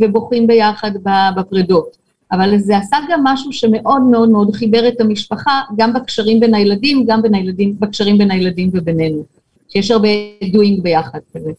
ובוכים 0.00 0.46
ביחד 0.46 0.90
בפרדות. 1.36 1.96
אבל 2.32 2.58
זה 2.58 2.76
עשה 2.78 2.96
גם 3.10 3.20
משהו 3.24 3.52
שמאוד 3.52 4.02
מאוד 4.02 4.28
מאוד 4.28 4.54
חיבר 4.54 4.88
את 4.88 5.00
המשפחה, 5.00 5.60
גם 5.76 5.92
בקשרים 5.92 6.40
בין 6.40 6.54
הילדים, 6.54 7.04
גם 7.06 7.22
בין 7.22 7.34
הילדים, 7.34 7.74
בקשרים 7.78 8.18
בין 8.18 8.30
הילדים 8.30 8.70
ובינינו. 8.72 9.24
שיש 9.68 9.90
הרבה 9.90 10.08
דוינג 10.52 10.82
ביחד 10.82 11.18
כזה. 11.34 11.50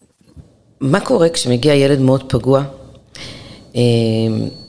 מה 0.82 1.00
קורה 1.00 1.30
כשמגיע 1.30 1.74
ילד 1.74 2.00
מאוד 2.00 2.24
פגוע, 2.24 2.64
אה, 3.76 3.82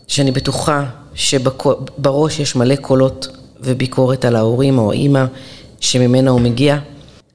שאני 0.07 0.31
בטוחה 0.31 0.85
שבראש 1.14 2.41
יש 2.41 2.57
מלא 2.57 2.76
קולות 2.76 3.29
וביקורת 3.61 4.25
על 4.25 4.37
ההורים 4.37 4.79
או 4.79 4.93
האימא 4.93 5.25
שממנה 5.83 6.31
הוא 6.31 6.41
מגיע? 6.41 6.79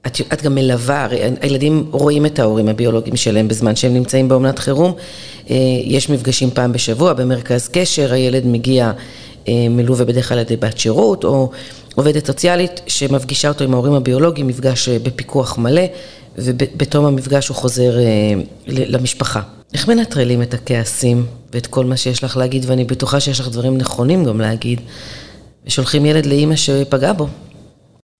את, 0.06 0.20
את 0.32 0.42
גם 0.42 0.54
מלווה, 0.54 1.04
הרי 1.04 1.20
הילדים 1.40 1.86
רואים 1.90 2.26
את 2.26 2.38
ההורים 2.38 2.68
הביולוגיים 2.68 3.16
שלהם 3.16 3.48
בזמן 3.48 3.76
שהם 3.76 3.94
נמצאים 3.94 4.28
באומנת 4.28 4.58
חירום. 4.58 4.92
אה, 5.50 5.56
יש 5.84 6.10
מפגשים 6.10 6.50
פעם 6.50 6.72
בשבוע 6.72 7.12
במרכז 7.12 7.68
קשר, 7.68 8.12
הילד 8.12 8.46
מגיע 8.46 8.92
אה, 9.48 9.66
מלווה 9.70 10.04
בדרך 10.04 10.28
כלל 10.28 10.38
על 10.38 10.44
ידי 10.44 10.56
בת 10.56 10.78
שירות, 10.78 11.24
או 11.24 11.50
עובדת 11.94 12.26
סוציאלית 12.26 12.80
שמפגישה 12.86 13.48
אותו 13.48 13.64
עם 13.64 13.74
ההורים 13.74 13.92
הביולוגיים, 13.92 14.46
מפגש 14.46 14.88
אה, 14.88 14.98
בפיקוח 14.98 15.58
מלא, 15.58 15.82
ובתום 16.38 17.04
המפגש 17.04 17.48
הוא 17.48 17.56
חוזר 17.56 17.96
למשפחה. 18.66 19.40
איך 19.74 19.88
מנטרלים 19.88 20.42
את 20.42 20.54
הכעסים 20.54 21.26
ואת 21.52 21.66
כל 21.66 21.84
מה 21.84 21.96
שיש 21.96 22.24
לך 22.24 22.36
להגיד, 22.36 22.64
ואני 22.66 22.84
בטוחה 22.84 23.20
שיש 23.20 23.40
לך 23.40 23.48
דברים 23.48 23.78
נכונים 23.78 24.24
גם 24.24 24.40
להגיד, 24.40 24.80
ושולחים 25.66 26.06
ילד 26.06 26.26
לאימא 26.26 26.56
שפגעה 26.56 27.12
בו. 27.12 27.26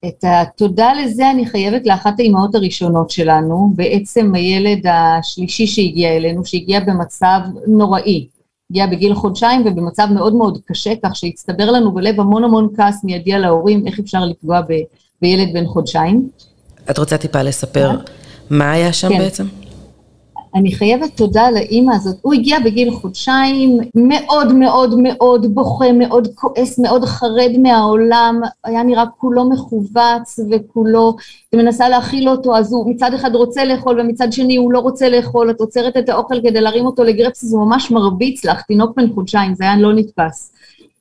את 0.07 0.25
התודה 0.25 0.93
לזה 0.93 1.31
אני 1.31 1.47
חייבת 1.47 1.87
לאחת 1.87 2.21
האימהות 2.21 2.55
הראשונות 2.55 3.11
שלנו, 3.11 3.73
בעצם 3.75 4.35
הילד 4.35 4.87
השלישי 4.87 5.67
שהגיע 5.67 6.17
אלינו, 6.17 6.45
שהגיע 6.45 6.81
במצב 6.81 7.41
נוראי, 7.67 8.27
הגיע 8.71 8.87
בגיל 8.87 9.15
חודשיים 9.15 9.67
ובמצב 9.67 10.07
מאוד 10.15 10.35
מאוד 10.35 10.59
קשה, 10.65 10.93
כך 11.03 11.17
שהצטבר 11.17 11.71
לנו 11.71 11.93
בלב 11.93 12.21
המון 12.21 12.45
המון 12.45 12.69
כעס 12.77 13.05
מיידי 13.05 13.33
על 13.33 13.45
ההורים, 13.45 13.87
איך 13.87 13.99
אפשר 13.99 14.25
לפגוע 14.25 14.61
ב, 14.61 14.73
בילד 15.23 15.53
בן 15.53 15.67
חודשיים. 15.67 16.29
את 16.91 16.99
רוצה 16.99 17.19
טיפה 17.19 17.43
לספר 17.43 17.91
כן. 17.91 18.13
מה 18.51 18.73
היה 18.73 18.93
שם 18.93 19.09
כן. 19.09 19.19
בעצם? 19.19 19.45
אני 20.55 20.75
חייבת 20.75 21.17
תודה 21.17 21.51
לאימא 21.51 21.95
הזאת, 21.95 22.17
הוא 22.23 22.35
הגיע 22.35 22.59
בגיל 22.61 22.91
חודשיים, 22.91 23.79
מאוד 23.95 24.53
מאוד 24.53 24.95
מאוד 24.99 25.55
בוכה, 25.55 25.93
מאוד 25.93 26.29
כועס, 26.35 26.79
מאוד 26.79 27.05
חרד 27.05 27.51
מהעולם, 27.63 28.41
היה 28.65 28.83
נראה 28.83 29.05
כולו 29.19 29.51
מכווץ 29.51 30.41
וכולו, 30.51 31.17
היא 31.53 31.61
מנסה 31.61 31.89
להאכיל 31.89 32.29
אותו, 32.29 32.57
אז 32.57 32.73
הוא 32.73 32.91
מצד 32.91 33.15
אחד 33.15 33.35
רוצה 33.35 33.65
לאכול 33.65 34.01
ומצד 34.01 34.33
שני 34.33 34.57
הוא 34.57 34.73
לא 34.73 34.79
רוצה 34.79 35.09
לאכול, 35.09 35.51
את 35.51 35.61
עוצרת 35.61 35.97
את 35.97 36.09
האוכל 36.09 36.41
כדי 36.43 36.61
להרים 36.61 36.87
אותו 36.87 37.05
לגרפס, 37.05 37.53
הוא 37.53 37.67
ממש 37.67 37.91
מרביץ 37.91 38.45
לך, 38.45 38.63
תינוק 38.63 38.97
בן 38.97 39.13
חודשיים, 39.13 39.55
זה 39.55 39.65
היה 39.65 39.77
לא 39.77 39.95
נתפס. 39.95 40.53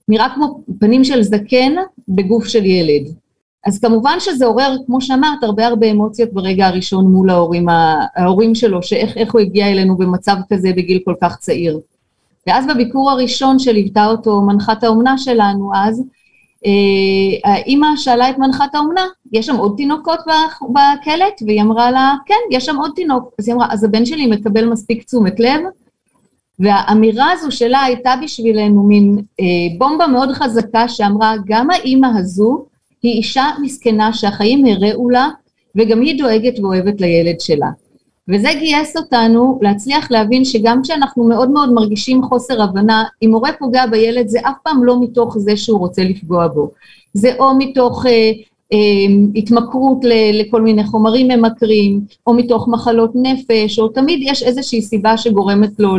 נראה 0.08 0.28
כמו 0.36 0.60
פנים 0.80 1.04
של 1.04 1.24
זקן 1.24 1.74
בגוף 2.08 2.48
של 2.48 2.66
ילד. 2.66 3.14
אז 3.68 3.80
כמובן 3.80 4.18
שזה 4.20 4.46
עורר, 4.46 4.76
כמו 4.86 5.02
שאמרת, 5.02 5.44
הרבה 5.44 5.68
הרבה 5.68 5.92
אמוציות 5.92 6.34
ברגע 6.34 6.68
הראשון 6.68 7.06
מול 7.06 7.30
ההורים, 7.30 7.66
ההורים 8.16 8.56
שלו, 8.56 8.84
שאיך 8.84 9.34
הוא 9.34 9.42
הגיע 9.42 9.72
אלינו 9.72 9.98
במצב 9.98 10.36
כזה 10.50 10.72
בגיל 10.76 11.00
כל 11.06 11.14
כך 11.22 11.38
צעיר. 11.38 11.80
ואז 12.48 12.66
בביקור 12.68 13.12
הראשון 13.12 13.60
שליוותה 13.60 14.06
אותו 14.06 14.42
מנחת 14.42 14.84
האומנה 14.84 15.18
שלנו 15.18 15.72
אז, 15.76 16.04
אה, 16.66 17.52
האימא 17.52 17.88
שאלה 17.96 18.30
את 18.30 18.38
מנחת 18.38 18.76
האומנה, 18.76 19.06
יש 19.34 19.46
שם 19.46 19.56
עוד 19.56 19.74
תינוקות 19.78 20.20
בקלט? 20.62 21.42
והיא 21.46 21.62
אמרה 21.62 21.92
לה, 21.92 22.14
כן, 22.26 22.36
יש 22.52 22.66
שם 22.66 22.76
עוד 22.76 22.92
תינוק. 22.96 23.34
אז 23.40 23.48
היא 23.48 23.56
אמרה, 23.56 23.68
אז 23.70 23.84
הבן 23.84 24.06
שלי 24.06 24.28
מקבל 24.28 24.66
מספיק 24.66 25.04
תשומת 25.04 25.40
לב? 25.40 25.62
והאמירה 26.60 27.32
הזו 27.32 27.52
שלה 27.52 27.84
הייתה 27.84 28.14
בשבילנו 28.24 28.84
מין 28.84 29.18
אה, 29.40 29.46
בומבה 29.78 30.08
מאוד 30.08 30.32
חזקה 30.32 30.88
שאמרה, 30.88 31.34
גם 31.46 31.70
האימא 31.70 32.08
הזו 32.18 32.66
היא 33.04 33.14
אישה 33.14 33.46
מסכנה 33.62 34.14
שהחיים 34.14 34.66
הראו 34.66 35.10
לה, 35.10 35.30
וגם 35.76 36.02
היא 36.02 36.18
דואגת 36.18 36.60
ואוהבת 36.60 37.02
לילד 37.02 37.40
שלה. 37.40 37.70
וזה 38.30 38.50
גייס 38.60 38.98
אותנו 38.98 39.60
להצליח 39.62 40.12
להבין 40.12 40.46
שגם 40.46 40.82
כשאנחנו 40.84 41.24
מאוד 41.24 41.52
מאוד 41.52 41.74
מרגישים 41.74 42.24
חוסר 42.24 42.62
הבנה, 42.62 43.04
אם 43.22 43.34
הורה 43.34 43.50
פוגע 43.60 43.86
בילד 43.86 44.28
זה 44.28 44.40
אף 44.40 44.56
פעם 44.64 44.84
לא 44.84 45.02
מתוך 45.02 45.38
זה 45.38 45.58
שהוא 45.58 45.80
רוצה 45.80 46.04
לפגוע 46.04 46.48
בו. 46.48 46.72
זה 47.14 47.36
או 47.40 47.58
מתוך 47.58 48.06
אה, 48.06 48.32
אה, 48.74 48.78
התמכרות 49.36 49.98
ל, 50.04 50.12
לכל 50.40 50.62
מיני 50.62 50.84
חומרים 50.84 51.28
ממכרים, 51.28 52.02
או 52.28 52.34
מתוך 52.34 52.68
מחלות 52.68 53.12
נפש, 53.16 53.80
או 53.80 53.88
תמיד 53.88 54.20
יש 54.22 54.44
איזושהי 54.44 54.82
סיבה 54.82 55.18
שגורמת 55.18 55.80
לו 55.80 55.98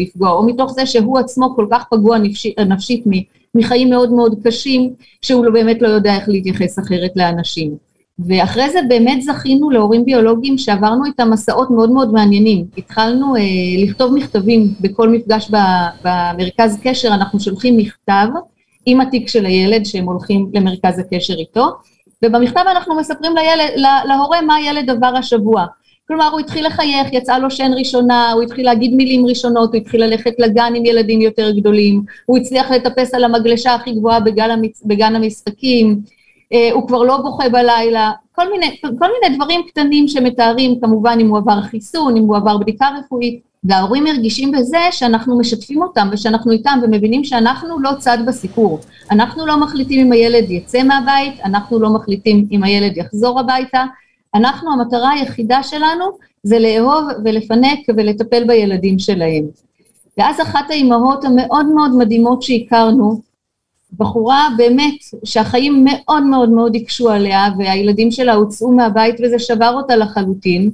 לפגוע, 0.00 0.30
או 0.30 0.46
מתוך 0.46 0.72
זה 0.72 0.86
שהוא 0.86 1.18
עצמו 1.18 1.56
כל 1.56 1.66
כך 1.70 1.84
פגוע 1.90 2.18
נפשית, 2.18 2.58
נפשית 2.58 3.06
מחיים 3.54 3.90
מאוד 3.90 4.12
מאוד 4.12 4.34
קשים, 4.44 4.94
שהוא 5.22 5.44
לא 5.44 5.50
באמת 5.52 5.82
לא 5.82 5.88
יודע 5.88 6.14
איך 6.14 6.28
להתייחס 6.28 6.78
אחרת 6.78 7.10
לאנשים. 7.16 7.76
ואחרי 8.28 8.70
זה 8.70 8.78
באמת 8.88 9.22
זכינו 9.22 9.70
להורים 9.70 10.04
ביולוגיים 10.04 10.58
שעברנו 10.58 11.04
איתם 11.04 11.30
מסעות 11.30 11.70
מאוד 11.70 11.90
מאוד 11.90 12.12
מעניינים. 12.12 12.66
התחלנו 12.78 13.36
אה, 13.36 13.40
לכתוב 13.78 14.14
מכתבים 14.14 14.74
בכל 14.80 15.08
מפגש 15.08 15.50
ב, 15.50 15.56
במרכז 16.04 16.78
קשר, 16.82 17.08
אנחנו 17.08 17.40
שולחים 17.40 17.76
מכתב 17.76 18.26
עם 18.86 19.00
התיק 19.00 19.28
של 19.28 19.46
הילד 19.46 19.84
שהם 19.84 20.04
הולכים 20.04 20.50
למרכז 20.54 20.98
הקשר 20.98 21.34
איתו, 21.34 21.68
ובמכתב 22.24 22.64
אנחנו 22.70 22.96
מספרים 22.96 23.32
לילד, 23.36 23.70
לה, 23.76 24.00
להורה 24.04 24.42
מה 24.42 24.54
הילד 24.54 24.90
עבר 24.90 25.16
השבוע. 25.16 25.66
כלומר, 26.10 26.28
הוא 26.28 26.40
התחיל 26.40 26.66
לחייך, 26.66 27.12
יצאה 27.12 27.38
לו 27.38 27.50
שן 27.50 27.72
ראשונה, 27.76 28.32
הוא 28.32 28.42
התחיל 28.42 28.66
להגיד 28.66 28.94
מילים 28.94 29.26
ראשונות, 29.26 29.74
הוא 29.74 29.80
התחיל 29.80 30.04
ללכת 30.04 30.34
לגן 30.38 30.72
עם 30.76 30.86
ילדים 30.86 31.20
יותר 31.20 31.50
גדולים, 31.50 32.02
הוא 32.26 32.38
הצליח 32.38 32.70
לטפס 32.70 33.14
על 33.14 33.24
המגלשה 33.24 33.74
הכי 33.74 33.92
גבוהה 33.92 34.20
בגן, 34.20 34.50
המצ... 34.50 34.82
בגן 34.84 35.16
המשחקים, 35.16 36.00
אה, 36.52 36.70
הוא 36.72 36.88
כבר 36.88 37.02
לא 37.02 37.16
בוכה 37.16 37.48
בלילה, 37.48 38.10
כל 38.32 38.50
מיני, 38.50 38.76
כל 38.80 39.06
מיני 39.22 39.36
דברים 39.36 39.60
קטנים 39.68 40.08
שמתארים 40.08 40.80
כמובן 40.80 41.18
אם 41.20 41.28
הוא 41.28 41.38
עבר 41.38 41.62
חיסון, 41.62 42.16
אם 42.16 42.22
הוא 42.22 42.36
עבר 42.36 42.56
בדיקה 42.58 42.88
רפואית, 42.98 43.40
וההורים 43.64 44.04
מרגישים 44.04 44.52
בזה 44.52 44.80
שאנחנו 44.90 45.38
משתפים 45.38 45.82
אותם 45.82 46.08
ושאנחנו 46.12 46.52
איתם 46.52 46.78
ומבינים 46.82 47.24
שאנחנו 47.24 47.80
לא 47.80 47.90
צד 47.98 48.18
בסיפור. 48.26 48.78
אנחנו 49.10 49.46
לא 49.46 49.60
מחליטים 49.60 50.06
אם 50.06 50.12
הילד 50.12 50.50
יצא 50.50 50.82
מהבית, 50.82 51.40
אנחנו 51.44 51.80
לא 51.80 51.90
מחליטים 51.90 52.46
אם 52.52 52.64
הילד 52.64 52.96
יחזור 52.96 53.40
הביתה, 53.40 53.84
אנחנו, 54.34 54.72
המטרה 54.72 55.10
היחידה 55.10 55.62
שלנו 55.62 56.04
זה 56.42 56.58
לאהוב 56.58 57.04
ולפנק 57.24 57.78
ולטפל 57.96 58.44
בילדים 58.44 58.98
שלהם. 58.98 59.44
ואז 60.18 60.40
אחת 60.40 60.70
האימהות 60.70 61.24
המאוד 61.24 61.66
מאוד 61.66 61.96
מדהימות 61.96 62.42
שהכרנו, 62.42 63.20
בחורה 63.98 64.48
באמת 64.56 64.94
שהחיים 65.24 65.84
מאוד 65.84 66.22
מאוד 66.22 66.50
מאוד 66.50 66.76
הקשו 66.76 67.10
עליה 67.10 67.46
והילדים 67.58 68.10
שלה 68.10 68.34
הוצאו 68.34 68.72
מהבית 68.72 69.14
וזה 69.22 69.38
שבר 69.38 69.72
אותה 69.74 69.96
לחלוטין, 69.96 70.70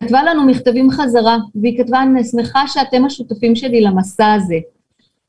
כתבה 0.00 0.22
לנו 0.22 0.46
מכתבים 0.46 0.90
חזרה, 0.90 1.36
והיא 1.54 1.78
כתבה, 1.78 2.02
אני 2.02 2.24
שמחה 2.24 2.68
שאתם 2.68 3.04
השותפים 3.04 3.56
שלי 3.56 3.80
למסע 3.80 4.32
הזה. 4.32 4.58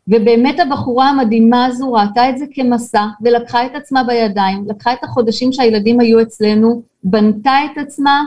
ובאמת 0.07 0.59
הבחורה 0.59 1.09
המדהימה 1.09 1.65
הזו 1.65 1.93
ראתה 1.93 2.29
את 2.29 2.37
זה 2.37 2.45
כמסע, 2.53 3.05
ולקחה 3.21 3.65
את 3.65 3.75
עצמה 3.75 4.03
בידיים, 4.03 4.63
לקחה 4.67 4.93
את 4.93 5.03
החודשים 5.03 5.53
שהילדים 5.53 5.99
היו 5.99 6.21
אצלנו, 6.21 6.81
בנתה 7.03 7.53
את 7.65 7.77
עצמה, 7.77 8.23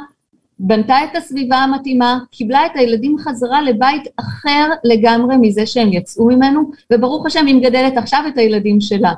בנתה 0.58 0.96
את 1.04 1.16
הסביבה 1.16 1.56
המתאימה, 1.56 2.18
קיבלה 2.30 2.66
את 2.66 2.70
הילדים 2.74 3.16
חזרה 3.18 3.62
לבית 3.62 4.02
אחר 4.16 4.70
לגמרי 4.84 5.36
מזה 5.40 5.66
שהם 5.66 5.92
יצאו 5.92 6.26
ממנו, 6.26 6.70
וברוך 6.92 7.26
השם 7.26 7.46
היא 7.46 7.54
מגדלת 7.54 7.96
עכשיו 7.96 8.24
את 8.28 8.38
הילדים 8.38 8.80
שלה. 8.80 9.12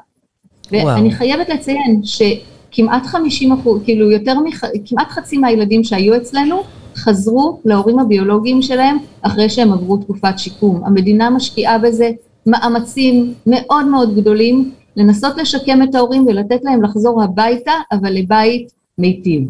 ואני 0.72 1.10
חייבת 1.10 1.48
לציין 1.48 2.00
שכמעט 2.04 3.06
חמישים 3.06 3.52
אחוז, 3.52 3.82
כאילו 3.84 4.10
יותר 4.10 4.40
מח... 4.40 4.64
כמעט 4.84 5.08
חצי 5.08 5.38
מהילדים 5.38 5.84
שהיו 5.84 6.16
אצלנו, 6.16 6.62
חזרו 6.96 7.60
להורים 7.64 7.98
הביולוגיים 7.98 8.62
שלהם 8.62 8.98
אחרי 9.22 9.48
שהם 9.48 9.72
עברו 9.72 9.96
תקופת 9.96 10.38
שיקום. 10.38 10.84
המדינה 10.84 11.30
משקיעה 11.30 11.78
בזה 11.78 12.10
מאמצים 12.48 13.34
מאוד 13.46 13.86
מאוד 13.86 14.16
גדולים 14.16 14.72
לנסות 14.96 15.36
לשקם 15.36 15.82
את 15.82 15.94
ההורים 15.94 16.26
ולתת 16.26 16.60
להם 16.62 16.82
לחזור 16.82 17.22
הביתה, 17.22 17.72
אבל 17.92 18.12
לבית 18.12 18.70
מיטיב. 18.98 19.42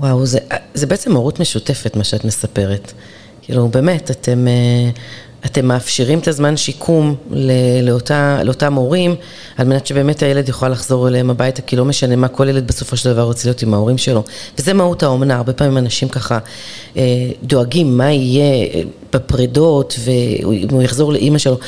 וואו, 0.00 0.26
זה, 0.26 0.38
זה 0.74 0.86
בעצם 0.86 1.16
הורות 1.16 1.40
משותפת, 1.40 1.96
מה 1.96 2.04
שאת 2.04 2.24
מספרת. 2.24 2.92
כאילו, 3.42 3.68
באמת, 3.68 4.10
אתם, 4.10 4.48
אה, 4.48 4.90
אתם 5.46 5.66
מאפשרים 5.66 6.18
את 6.18 6.28
הזמן 6.28 6.56
שיקום 6.56 7.14
לאותה, 7.82 8.42
לאותם 8.44 8.74
הורים, 8.74 9.14
על 9.56 9.66
מנת 9.66 9.86
שבאמת 9.86 10.22
הילד 10.22 10.48
יוכל 10.48 10.68
לחזור 10.68 11.08
אליהם 11.08 11.30
הביתה, 11.30 11.62
כי 11.62 11.76
לא 11.76 11.84
משנה 11.84 12.16
מה, 12.16 12.28
כל 12.28 12.48
ילד 12.48 12.66
בסופו 12.66 12.96
של 12.96 13.12
דבר 13.12 13.22
רוצה 13.22 13.48
להיות 13.48 13.62
עם 13.62 13.74
ההורים 13.74 13.98
שלו. 13.98 14.22
וזה 14.58 14.72
מהות 14.72 15.02
האומנה, 15.02 15.36
הרבה 15.36 15.52
פעמים 15.52 15.78
אנשים 15.78 16.08
ככה 16.08 16.38
אה, 16.96 17.02
דואגים 17.42 17.98
מה 17.98 18.12
יהיה 18.12 18.66
אה, 18.74 18.82
בפרידות, 19.12 19.96
ואם 20.04 20.68
הוא 20.70 20.82
יחזור 20.82 21.12
לאימא 21.12 21.38
שלו. 21.38 21.58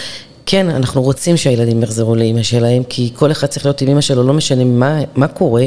כן, 0.50 0.71
אנחנו 0.71 1.02
רוצים 1.02 1.37
שהילדים 1.37 1.83
יחזרו 1.83 2.14
לאימא 2.14 2.43
שלהם, 2.43 2.83
כי 2.88 3.11
כל 3.14 3.31
אחד 3.33 3.47
צריך 3.47 3.67
להיות 3.67 3.81
עם 3.81 3.88
אימא 3.88 4.00
שלו, 4.00 4.23
לא 4.23 4.35
משנה 4.35 4.64
מה, 4.64 4.99
מה 5.14 5.28
קורה, 5.28 5.64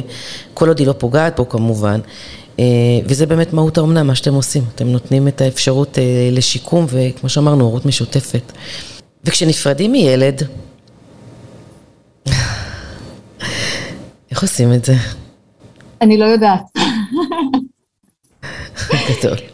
כל 0.53 0.67
עוד 0.67 0.79
היא 0.79 0.87
לא 0.87 0.93
פוגעת 0.97 1.35
בו 1.35 1.49
כמובן. 1.49 1.99
אה, 2.59 2.65
וזה 3.05 3.25
באמת 3.25 3.53
מהות 3.53 3.77
האומנה, 3.77 4.03
מה 4.03 4.15
שאתם 4.15 4.33
עושים. 4.33 4.63
אתם 4.75 4.87
נותנים 4.87 5.27
את 5.27 5.41
האפשרות 5.41 5.97
אה, 5.99 6.29
לשיקום, 6.31 6.85
וכמו 6.89 7.29
שאמרנו, 7.29 7.63
הורות 7.63 7.85
משותפת. 7.85 8.51
וכשנפרדים 9.25 9.91
מילד, 9.91 10.43
איך 14.31 14.41
עושים 14.41 14.73
את 14.73 14.85
זה? 14.85 14.93
אני 16.01 16.17
לא 16.17 16.25
יודעת. 16.25 16.80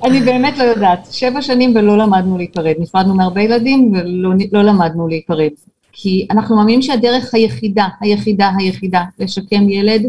אני 0.04 0.22
באמת 0.22 0.58
לא 0.58 0.64
יודעת. 0.64 1.08
שבע 1.12 1.42
שנים 1.42 1.74
ולא 1.76 1.98
למדנו 1.98 2.38
להיפרד. 2.38 2.76
נפרדנו 2.80 3.16
מהרבה 3.16 3.42
ילדים 3.42 3.92
ולא 3.94 4.30
לא 4.52 4.62
למדנו 4.62 5.08
להיפרד. 5.08 5.52
כי 5.92 6.28
אנחנו 6.32 6.56
מאמינים 6.56 6.82
שהדרך 6.82 7.34
היחידה, 7.34 7.88
היחידה, 8.02 8.52
היחידה 8.58 9.02
לשקם 9.20 9.70
ילד 9.70 10.02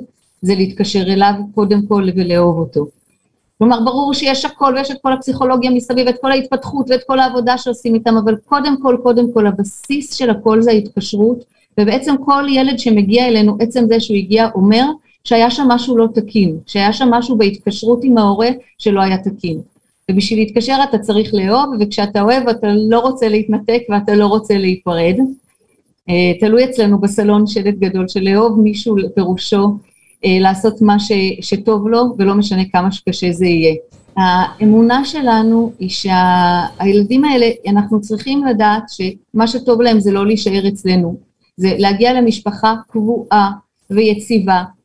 זה 0.42 0.54
להתקשר 0.54 1.02
אליו 1.02 1.32
קודם 1.54 1.86
כל 1.86 2.08
ולאהוב 2.16 2.58
אותו. 2.58 2.86
כלומר, 3.58 3.80
ברור 3.84 4.14
שיש 4.14 4.44
הכל 4.44 4.74
ויש 4.76 4.90
את 4.90 4.96
כל 5.02 5.12
הפסיכולוגיה 5.12 5.70
מסביב, 5.70 6.08
את 6.08 6.14
כל 6.20 6.30
ההתפתחות 6.30 6.90
ואת 6.90 7.00
כל 7.06 7.18
העבודה 7.18 7.58
שעושים 7.58 7.94
איתם, 7.94 8.16
אבל 8.16 8.36
קודם 8.36 8.82
כל, 8.82 8.96
קודם 9.02 9.32
כל, 9.32 9.46
הבסיס 9.46 10.14
של 10.14 10.30
הכל 10.30 10.62
זה 10.62 10.70
ההתקשרות, 10.70 11.44
ובעצם 11.78 12.14
כל 12.24 12.44
ילד 12.48 12.78
שמגיע 12.78 13.28
אלינו, 13.28 13.56
עצם 13.60 13.84
זה 13.88 14.00
שהוא 14.00 14.16
הגיע, 14.16 14.48
אומר 14.54 14.84
שהיה 15.28 15.50
שם 15.50 15.64
משהו 15.68 15.96
לא 15.96 16.06
תקין, 16.14 16.58
שהיה 16.66 16.92
שם 16.92 17.08
משהו 17.10 17.36
בהתקשרות 17.36 18.00
עם 18.04 18.18
ההורה 18.18 18.48
שלא 18.78 19.00
היה 19.00 19.18
תקין. 19.18 19.60
ובשביל 20.10 20.38
להתקשר 20.38 20.76
אתה 20.88 20.98
צריך 20.98 21.34
לאהוב, 21.34 21.74
וכשאתה 21.80 22.22
אוהב 22.22 22.48
אתה 22.48 22.66
לא 22.72 22.98
רוצה 22.98 23.28
להתנתק 23.28 23.82
ואתה 23.88 24.14
לא 24.14 24.26
רוצה 24.26 24.58
להיפרד. 24.58 25.14
Uh, 26.08 26.40
תלוי 26.40 26.64
אצלנו 26.64 26.98
בסלון 26.98 27.46
שלט 27.46 27.74
גדול 27.74 28.08
של 28.08 28.20
לאהוב 28.20 28.60
מישהו 28.60 28.96
פירושו 29.14 29.64
uh, 29.64 30.28
לעשות 30.40 30.82
מה 30.82 30.98
ש, 30.98 31.12
שטוב 31.40 31.88
לו 31.88 32.14
ולא 32.18 32.34
משנה 32.34 32.62
כמה 32.72 32.92
שקשה 32.92 33.32
זה 33.32 33.46
יהיה. 33.46 33.74
האמונה 34.16 35.04
שלנו 35.04 35.72
היא 35.78 35.90
שהילדים 35.90 37.24
האלה, 37.24 37.46
אנחנו 37.66 38.00
צריכים 38.00 38.44
לדעת 38.44 38.82
שמה 38.88 39.46
שטוב 39.46 39.82
להם 39.82 40.00
זה 40.00 40.12
לא 40.12 40.26
להישאר 40.26 40.68
אצלנו, 40.68 41.16
זה 41.56 41.74
להגיע 41.78 42.12
למשפחה 42.12 42.74
קבועה 42.88 43.50
ויציבה 43.90 44.54
אה, 44.56 44.77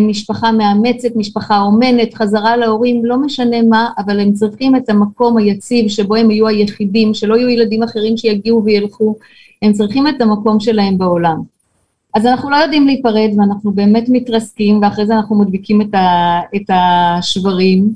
משפחה 0.00 0.52
מאמצת, 0.52 1.08
משפחה 1.16 1.60
אומנת, 1.60 2.14
חזרה 2.14 2.56
להורים, 2.56 3.04
לא 3.04 3.16
משנה 3.16 3.62
מה, 3.62 3.90
אבל 3.98 4.20
הם 4.20 4.32
צריכים 4.32 4.76
את 4.76 4.90
המקום 4.90 5.38
היציב 5.38 5.88
שבו 5.88 6.14
הם 6.14 6.30
יהיו 6.30 6.48
היחידים, 6.48 7.14
שלא 7.14 7.34
יהיו 7.34 7.48
ילדים 7.48 7.82
אחרים 7.82 8.16
שיגיעו 8.16 8.64
וילכו, 8.64 9.16
הם 9.62 9.72
צריכים 9.72 10.08
את 10.08 10.20
המקום 10.20 10.60
שלהם 10.60 10.98
בעולם. 10.98 11.40
אז 12.14 12.26
אנחנו 12.26 12.50
לא 12.50 12.56
יודעים 12.56 12.86
להיפרד 12.86 13.30
ואנחנו 13.36 13.72
באמת 13.72 14.04
מתרסקים 14.08 14.82
ואחרי 14.82 15.06
זה 15.06 15.14
אנחנו 15.16 15.38
מדביקים 15.38 15.82
את, 15.82 15.94
ה, 15.94 16.40
את 16.56 16.70
השברים. 16.70 17.92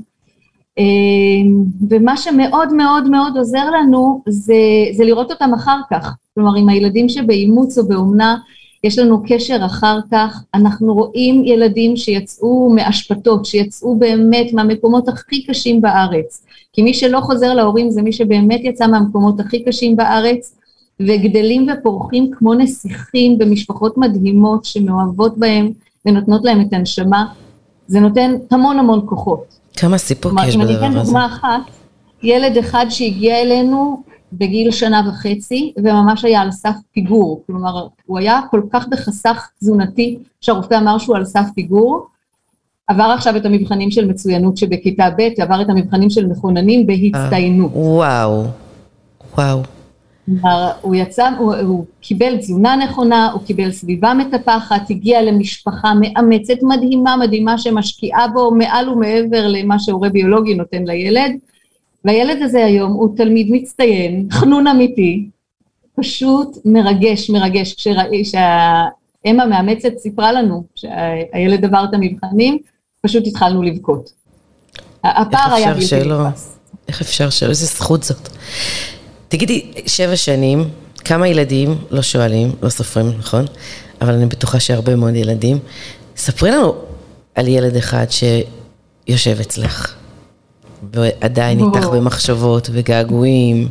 אה, 0.78 0.84
ומה 1.90 2.16
שמאוד 2.16 2.72
מאוד 2.72 3.08
מאוד 3.10 3.36
עוזר 3.36 3.70
לנו 3.70 4.22
זה, 4.28 4.54
זה 4.92 5.04
לראות 5.04 5.30
אותם 5.30 5.54
אחר 5.54 5.78
כך. 5.90 6.14
כלומר, 6.34 6.56
עם 6.58 6.68
הילדים 6.68 7.08
שבאימוץ 7.08 7.78
או 7.78 7.88
באומנה, 7.88 8.36
יש 8.84 8.98
לנו 8.98 9.22
קשר 9.28 9.58
אחר 9.66 9.98
כך, 10.12 10.42
אנחנו 10.54 10.94
רואים 10.94 11.44
ילדים 11.44 11.96
שיצאו 11.96 12.70
מאשפתות, 12.74 13.46
שיצאו 13.46 13.96
באמת 13.98 14.52
מהמקומות 14.52 15.08
הכי 15.08 15.44
קשים 15.46 15.80
בארץ, 15.80 16.44
כי 16.72 16.82
מי 16.82 16.94
שלא 16.94 17.20
חוזר 17.20 17.54
להורים 17.54 17.90
זה 17.90 18.02
מי 18.02 18.12
שבאמת 18.12 18.60
יצא 18.64 18.86
מהמקומות 18.86 19.40
הכי 19.40 19.64
קשים 19.64 19.96
בארץ, 19.96 20.56
וגדלים 21.00 21.66
ופורחים 21.72 22.30
כמו 22.38 22.54
נסיכים 22.54 23.38
במשפחות 23.38 23.98
מדהימות 23.98 24.64
שמאוהבות 24.64 25.38
בהם 25.38 25.72
ונותנות 26.06 26.44
להם 26.44 26.60
את 26.60 26.72
הנשמה, 26.72 27.26
זה 27.86 28.00
נותן 28.00 28.34
המון 28.50 28.78
המון 28.78 29.00
כוחות. 29.06 29.44
כמה 29.76 29.98
סיפוק 29.98 30.32
יש 30.46 30.56
בדבר 30.56 30.64
הזה. 30.64 30.78
אם 30.78 30.84
אני 30.84 30.98
אתן 30.98 31.04
דוגמה 31.04 31.26
אחת, 31.26 31.60
ילד 32.22 32.56
אחד 32.58 32.86
שהגיע 32.88 33.42
אלינו 33.42 34.02
בגיל 34.32 34.70
שנה 34.70 35.02
וחצי, 35.08 35.72
וממש 35.76 36.24
היה 36.24 36.40
על 36.40 36.50
סף 36.50 36.74
פיגור, 36.92 37.42
כלומר 37.46 37.86
הוא 38.06 38.18
היה 38.18 38.40
כל 38.50 38.62
כך 38.72 38.88
בחסך 38.88 39.50
תזונתי 39.60 40.18
שהרופא 40.40 40.74
אמר 40.74 40.98
שהוא 40.98 41.16
על 41.16 41.24
סף 41.24 41.46
פיגור, 41.54 42.06
עבר 42.86 43.04
עכשיו 43.04 43.36
את 43.36 43.46
המבחנים 43.46 43.90
של 43.90 44.06
מצוינות 44.06 44.56
שבכיתה 44.56 45.08
ב', 45.18 45.40
עבר 45.40 45.62
את 45.62 45.70
המבחנים 45.70 46.10
של 46.10 46.26
מכוננים 46.26 46.86
בהצטיינות. 46.86 47.70
וואו, 47.74 48.44
וואו. 49.36 49.62
כלומר, 50.26 50.70
הוא 50.80 50.94
יצא, 50.94 51.30
הוא, 51.38 51.54
הוא 51.54 51.84
קיבל 52.00 52.36
תזונה 52.36 52.76
נכונה, 52.76 53.30
הוא 53.32 53.42
קיבל 53.42 53.70
סביבה 53.72 54.14
מטפחת, 54.14 54.90
הגיע 54.90 55.22
למשפחה 55.22 55.92
מאמצת 56.00 56.62
מדהימה, 56.62 57.16
מדהימה 57.16 57.58
שמשקיעה 57.58 58.28
בו 58.28 58.50
מעל 58.50 58.88
ומעבר 58.88 59.48
למה 59.48 59.78
שהורה 59.78 60.08
ביולוגי 60.08 60.54
נותן 60.54 60.82
לילד, 60.86 61.32
והילד 62.06 62.42
הזה 62.42 62.64
היום 62.64 62.92
הוא 62.92 63.16
תלמיד 63.16 63.46
מצטיין, 63.50 64.28
חנון 64.32 64.66
אמיתי, 64.66 65.28
פשוט 66.00 66.58
מרגש, 66.64 67.30
מרגש, 67.30 67.74
כשראי 67.74 68.24
שהאם 68.24 69.40
המאמצת 69.40 69.98
סיפרה 69.98 70.32
לנו 70.32 70.64
שהילד 70.74 71.64
עבר 71.64 71.84
את 71.88 71.94
המבחנים, 71.94 72.58
פשוט 73.02 73.26
התחלנו 73.26 73.62
לבכות. 73.62 74.10
הפער 75.04 75.54
היה 75.54 75.74
בלתי 75.74 75.96
נתפס. 76.04 76.58
איך 76.88 77.00
אפשר 77.00 77.30
שלא? 77.30 77.48
איזה 77.48 77.66
זכות 77.66 78.02
זאת. 78.02 78.28
תגידי, 79.28 79.72
שבע 79.86 80.16
שנים, 80.16 80.64
כמה 81.04 81.28
ילדים, 81.28 81.74
לא 81.90 82.02
שואלים, 82.02 82.52
לא 82.62 82.68
סופרים, 82.68 83.06
נכון? 83.18 83.44
אבל 84.00 84.14
אני 84.14 84.26
בטוחה 84.26 84.60
שהרבה 84.60 84.96
מאוד 84.96 85.14
ילדים. 85.14 85.58
ספרי 86.16 86.50
לנו 86.50 86.74
על 87.34 87.48
ילד 87.48 87.76
אחד 87.76 88.06
שיושב 88.10 89.40
אצלך. 89.40 89.94
ועדיין 90.92 91.58
איתך 91.58 91.86
במחשבות 91.86 92.68
וגעגועים. 92.72 93.68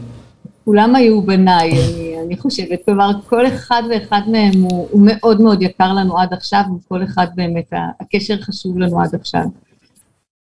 כולם 0.65 0.95
היו 0.95 1.21
בניי, 1.21 1.71
אני, 1.71 2.15
אני 2.25 2.37
חושבת. 2.37 2.79
כלומר, 2.85 3.11
כל 3.29 3.47
אחד 3.47 3.83
ואחד 3.89 4.21
מהם 4.27 4.61
הוא, 4.61 4.87
הוא 4.91 5.01
מאוד 5.05 5.41
מאוד 5.41 5.61
יקר 5.61 5.93
לנו 5.93 6.19
עד 6.19 6.33
עכשיו, 6.33 6.61
וכל 6.77 7.03
אחד 7.03 7.27
באמת, 7.35 7.73
הקשר 7.99 8.41
חשוב 8.41 8.79
לנו 8.79 9.01
עד 9.01 9.15
עכשיו. 9.15 9.43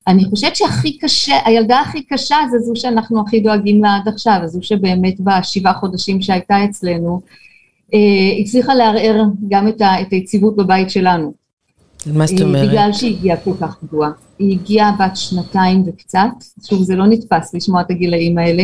אני 0.07 0.25
חושבת 0.25 0.55
שהכי 0.55 0.97
קשה, 0.97 1.35
הילדה 1.45 1.79
הכי 1.79 2.03
קשה 2.03 2.35
זה 2.51 2.59
זו 2.59 2.71
שאנחנו 2.75 3.21
הכי 3.21 3.39
דואגים 3.39 3.83
לה 3.83 3.95
עד 3.95 4.07
עכשיו, 4.07 4.39
זו 4.45 4.59
שבאמת 4.61 5.15
בשבעה 5.19 5.73
חודשים 5.73 6.21
שהייתה 6.21 6.65
אצלנו, 6.65 7.21
אה, 7.93 7.99
הצליחה 8.41 8.73
לערער 8.73 9.23
גם 9.49 9.67
את, 9.67 9.81
ה, 9.81 10.01
את 10.01 10.11
היציבות 10.11 10.55
בבית 10.55 10.89
שלנו. 10.89 11.33
מה 12.13 12.27
זאת 12.27 12.41
אומרת? 12.41 12.69
בגלל 12.69 12.93
שהיא 12.93 13.17
הגיעה 13.17 13.37
כל 13.37 13.53
כך 13.61 13.77
פגועה. 13.77 14.09
היא 14.41 14.59
הגיעה 14.59 14.91
בת 14.99 15.17
שנתיים 15.17 15.83
וקצת, 15.85 16.29
שוב 16.63 16.83
זה 16.83 16.95
לא 16.95 17.05
נתפס 17.05 17.53
לשמוע 17.53 17.81
את 17.81 17.89
הגילאים 17.89 18.37
האלה, 18.37 18.63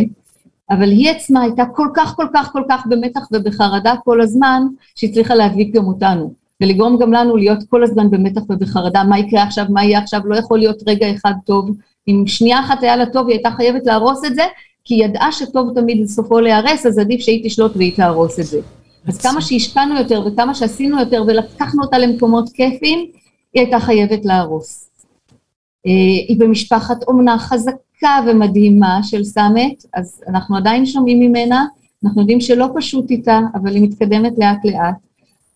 אבל 0.69 0.91
היא 0.91 1.09
עצמה 1.09 1.41
הייתה 1.41 1.63
כל 1.75 1.87
כך 1.95 2.15
כל 2.15 2.27
כך 2.33 2.51
כל 2.51 2.63
כך 2.69 2.85
במתח 2.89 3.27
ובחרדה 3.31 3.93
כל 4.03 4.21
הזמן, 4.21 4.63
שהצליחה 4.95 5.35
להדביק 5.35 5.75
גם 5.75 5.87
אותנו. 5.87 6.33
ולגרום 6.61 6.97
גם 6.97 7.11
לנו 7.11 7.37
להיות 7.37 7.59
כל 7.69 7.83
הזמן 7.83 8.11
במתח 8.11 8.41
ובחרדה, 8.49 9.03
מה 9.03 9.19
יקרה 9.19 9.43
עכשיו, 9.43 9.65
מה 9.69 9.83
יהיה 9.83 9.99
עכשיו, 9.99 10.21
לא 10.25 10.35
יכול 10.35 10.59
להיות 10.59 10.83
רגע 10.87 11.11
אחד 11.15 11.33
טוב. 11.45 11.71
אם 12.07 12.23
שנייה 12.27 12.59
אחת 12.59 12.83
היה 12.83 12.95
לה 12.95 13.05
טוב, 13.05 13.27
היא 13.27 13.35
הייתה 13.35 13.51
חייבת 13.51 13.85
להרוס 13.85 14.25
את 14.25 14.35
זה, 14.35 14.43
כי 14.85 14.93
היא 14.93 15.05
ידעה 15.05 15.31
שטוב 15.31 15.71
תמיד 15.75 16.01
לסופו 16.01 16.39
להיהרס, 16.39 16.85
אז 16.85 16.99
עדיף 16.99 17.21
שהיא 17.21 17.49
תשלוט 17.49 17.71
והיא 17.75 17.95
תהרוס 17.95 18.39
את 18.39 18.45
זה. 18.45 18.59
אז 19.07 19.21
כמה 19.21 19.41
שהשקענו 19.41 19.95
יותר 19.95 20.27
וכמה 20.27 20.53
שעשינו 20.53 20.99
יותר 20.99 21.23
ולקחנו 21.27 21.83
אותה 21.83 21.97
למקומות 21.97 22.49
כיפיים, 22.53 22.99
היא 23.53 23.61
הייתה 23.63 23.79
חייבת 23.79 24.25
להרוס. 24.25 24.86
אה, 25.85 25.91
היא 26.27 26.39
במשפחת 26.39 27.03
אומנה 27.03 27.39
חזקה 27.39 28.19
ומדהימה 28.27 28.99
של 29.03 29.23
סאמט, 29.23 29.83
אז 29.93 30.21
אנחנו 30.27 30.57
עדיין 30.57 30.85
שומעים 30.85 31.19
ממנה, 31.19 31.65
אנחנו 32.05 32.21
יודעים 32.21 32.41
שלא 32.41 32.67
פשוט 32.75 33.11
איתה, 33.11 33.39
אבל 33.55 33.75
היא 33.75 33.83
מתקדמת 33.83 34.33
לאט 34.37 34.65
לאט. 34.65 34.95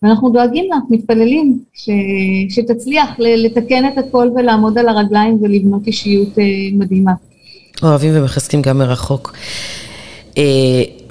ואנחנו 0.02 0.30
דואגים 0.30 0.64
לה, 0.70 0.76
מתפללים, 0.90 1.58
ש, 1.74 1.90
שתצליח 2.48 3.08
לתקן 3.18 3.88
את 3.88 3.98
הכל 3.98 4.28
ולעמוד 4.36 4.78
על 4.78 4.88
הרגליים 4.88 5.38
ולבנות 5.42 5.86
אישיות 5.86 6.38
אה, 6.38 6.44
מדהימה. 6.72 7.12
אוהבים 7.82 8.12
ומחזקים 8.14 8.62
גם 8.62 8.78
מרחוק. 8.78 9.32
אה, 10.38 10.42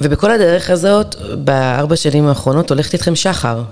ובכל 0.01 0.31
הדרך 0.31 0.69
הזאת, 0.69 1.15
בארבע 1.43 1.95
שנים 1.95 2.25
האחרונות 2.27 2.69
הולכת 2.69 2.93
איתכם 2.93 3.15
שחר. 3.15 3.63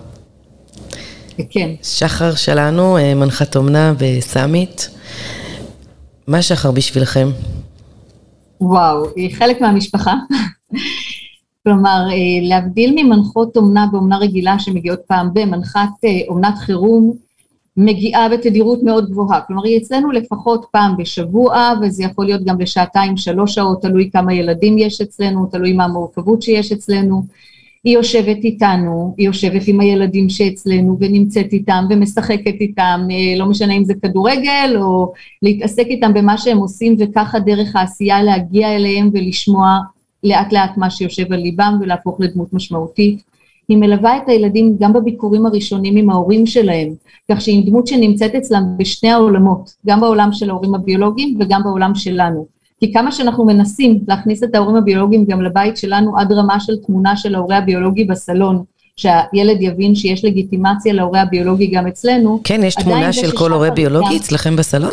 כן. 1.50 1.70
שחר 1.84 2.36
שלנו, 2.36 2.98
מנחת 3.16 3.56
אומנה 3.56 3.94
בסאמית. 3.98 4.90
מה 6.28 6.42
שחר 6.42 6.72
בשבילכם? 6.72 7.28
וואו, 8.62 9.06
היא 9.16 9.36
חלק 9.36 9.62
מהמשפחה. 9.62 10.14
כלומר, 11.64 12.08
אה, 12.12 12.48
להבדיל 12.50 12.94
ממנחות 12.96 13.58
אומנה 13.58 13.86
באומנה 13.92 14.18
רגילה 14.18 14.60
שמגיעות 14.60 15.00
פעם 15.08 15.30
במנחת 15.34 15.90
אומנת 16.30 16.58
חירום, 16.58 17.14
מגיעה 17.78 18.30
בתדירות 18.30 18.84
מאוד 18.84 19.10
גבוהה, 19.10 19.42
כלומר 19.42 19.64
היא 19.64 19.78
אצלנו 19.78 20.12
לפחות 20.12 20.66
פעם 20.72 20.98
בשבוע 20.98 21.74
וזה 21.82 22.04
יכול 22.04 22.26
להיות 22.26 22.44
גם 22.44 22.62
לשעתיים 22.62 23.18
שלוש 23.18 23.56
שעות, 23.56 23.82
תלוי 23.82 24.10
כמה 24.14 24.34
ילדים 24.34 24.78
יש 24.78 25.02
אצלנו, 25.02 25.46
תלוי 25.46 25.74
מה 25.74 25.84
המורכבות 25.84 26.42
שיש 26.42 26.72
אצלנו, 26.72 27.24
היא 27.84 27.94
יושבת 27.94 28.44
איתנו, 28.44 29.14
היא 29.18 29.26
יושבת 29.26 29.68
עם 29.68 29.80
הילדים 29.80 30.30
שאצלנו 30.30 30.98
ונמצאת 31.00 31.54
איתם 31.54 31.86
ומשחקת 31.90 32.56
איתם, 32.60 33.08
אה, 33.12 33.38
לא 33.38 33.46
משנה 33.46 33.74
אם 33.74 33.86
זה 33.86 33.94
כדורגל 34.02 34.76
או 34.76 35.14
להתעסק 35.42 35.86
איתם 35.86 36.14
במה 36.14 36.38
שהם 36.38 36.58
עושים 36.58 36.96
וככה 37.00 37.40
דרך 37.40 37.76
העשייה 37.76 38.24
להגיע 38.24 38.76
אליהם 38.76 39.10
ולשמוע 39.14 39.80
לאט 40.24 40.54
לאט 40.54 40.78
מה 40.78 40.90
שיושב 40.90 41.34
על 41.34 41.40
ליבם 41.40 41.78
ולהפוך 41.82 42.22
לדמות 42.22 42.54
משמעותית. 42.54 43.24
היא 43.68 43.78
מלווה 43.78 44.18
את 44.18 44.30
הילדים 44.30 44.76
גם 44.80 44.94
בביקורים 44.94 45.46
הראשונים 45.46 45.98
עם 45.98 46.10
ההורים 46.10 46.46
שלהם, 46.46 46.94
כך 47.32 47.42
שהיא 47.42 47.66
דמות 47.66 47.88
שנמצאת 47.88 48.36
אצלם 48.36 48.64
בשני 48.78 49.10
העולמות, 49.10 49.74
גם 49.88 50.02
בעולם 50.02 50.30
של 50.32 50.50
ההורים 50.50 50.76
הביולוגיים 50.76 51.38
וגם 51.40 51.64
בעולם 51.64 51.96
שלנו. 51.96 52.59
כי 52.80 52.94
כמה 52.94 53.12
שאנחנו 53.12 53.46
מנסים 53.46 54.00
להכניס 54.08 54.44
את 54.44 54.56
ההורים 54.56 54.76
הביולוגיים 54.76 55.26
גם 55.26 55.42
לבית 55.42 55.78
שלנו 55.78 56.18
עד 56.18 56.32
רמה 56.32 56.60
של 56.60 56.74
תמונה 56.86 57.18
של 57.18 57.36
ההורה 57.36 57.58
הביולוגי 57.58 58.04
בסלון, 58.04 58.64
שהילד 58.96 59.62
יבין 59.62 59.96
שיש 59.96 60.26
לגיטימציה 60.26 60.94
להורה 60.94 61.22
הביולוגי 61.22 61.68
גם 61.68 61.88
אצלנו. 61.88 62.40
כן, 62.44 62.62
יש 62.64 62.76
תמונה 62.76 63.14
של 63.14 63.38
כל 63.38 63.52
הורה 63.52 63.70
ביולוגי 63.70 64.18
אצלכם 64.18 64.56
בסלון? 64.56 64.92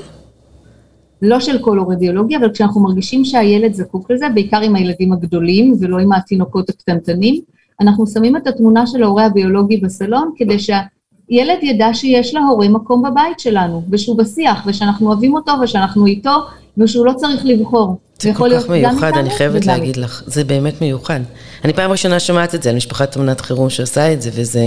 לא 1.23 1.41
של 1.41 1.59
כל 1.59 1.79
הורה 1.79 1.97
ביולוגי, 1.97 2.37
אבל 2.37 2.53
כשאנחנו 2.53 2.81
מרגישים 2.81 3.25
שהילד 3.25 3.75
זקוק 3.75 4.11
לזה, 4.11 4.29
בעיקר 4.29 4.61
עם 4.61 4.77
הילדים 4.77 5.13
הגדולים 5.13 5.75
ולא 5.81 5.99
עם 5.99 6.13
התינוקות 6.13 6.71
הקטנטנים, 6.71 7.41
אנחנו 7.81 8.07
שמים 8.07 8.37
את 8.37 8.47
התמונה 8.47 8.87
של 8.87 9.03
ההורה 9.03 9.25
הביולוגי 9.27 9.77
בסלון 9.77 10.31
כדי 10.37 10.59
שהילד 10.59 11.59
ידע 11.63 11.95
שיש 11.95 12.35
להורה 12.35 12.69
מקום 12.69 13.03
בבית 13.03 13.41
שלנו, 13.41 13.83
ושהוא 13.91 14.19
בשיח, 14.19 14.63
ושאנחנו 14.67 15.07
אוהבים 15.07 15.35
אותו, 15.35 15.53
ושאנחנו 15.63 16.07
איתו, 16.07 16.31
ושהוא 16.79 17.07
לא 17.07 17.13
צריך 17.17 17.41
לבחור. 17.45 17.97
זה 18.21 18.35
כל 18.35 18.51
כך 18.57 18.69
מיוחד, 18.69 19.13
אני 19.17 19.31
חייבת 19.31 19.67
להגיד 19.67 19.97
לך, 19.97 20.23
זה 20.27 20.45
באמת 20.45 20.81
מיוחד. 20.81 21.21
אני 21.65 21.73
פעם 21.73 21.91
ראשונה 21.91 22.21
שומעת 22.21 22.55
את 22.55 22.63
זה 22.63 22.71
על 22.71 22.77
משפחת 22.77 23.13
תמונת 23.13 23.41
חירום 23.41 23.71
שעושה 23.71 24.13
את 24.13 24.23
זה, 24.23 24.31
וזה... 24.35 24.61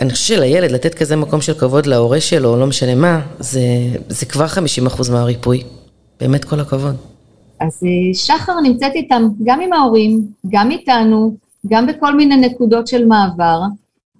אני 0.00 0.10
חושבת 0.10 0.38
שלילד 0.38 0.70
לתת 0.70 0.94
כזה 0.94 1.16
מקום 1.16 1.40
של 1.40 1.54
כבוד 1.54 1.86
להורה 1.86 2.20
שלו, 2.20 2.56
לא 2.56 2.66
משנה 2.66 2.94
מה, 2.94 3.20
זה, 3.38 3.60
זה 4.08 4.26
כבר 4.26 4.46
50% 5.06 5.12
מהריפוי. 5.12 5.62
באמת 6.20 6.44
כל 6.44 6.60
הכבוד. 6.60 6.94
אז 7.60 7.82
אה, 7.84 8.14
שחר 8.14 8.60
נמצאת 8.60 8.92
איתם, 8.94 9.28
גם 9.44 9.60
עם 9.60 9.72
ההורים, 9.72 10.22
גם 10.48 10.70
איתנו, 10.70 11.36
גם 11.66 11.86
בכל 11.86 12.14
מיני 12.16 12.36
נקודות 12.36 12.86
של 12.86 13.04
מעבר, 13.06 13.60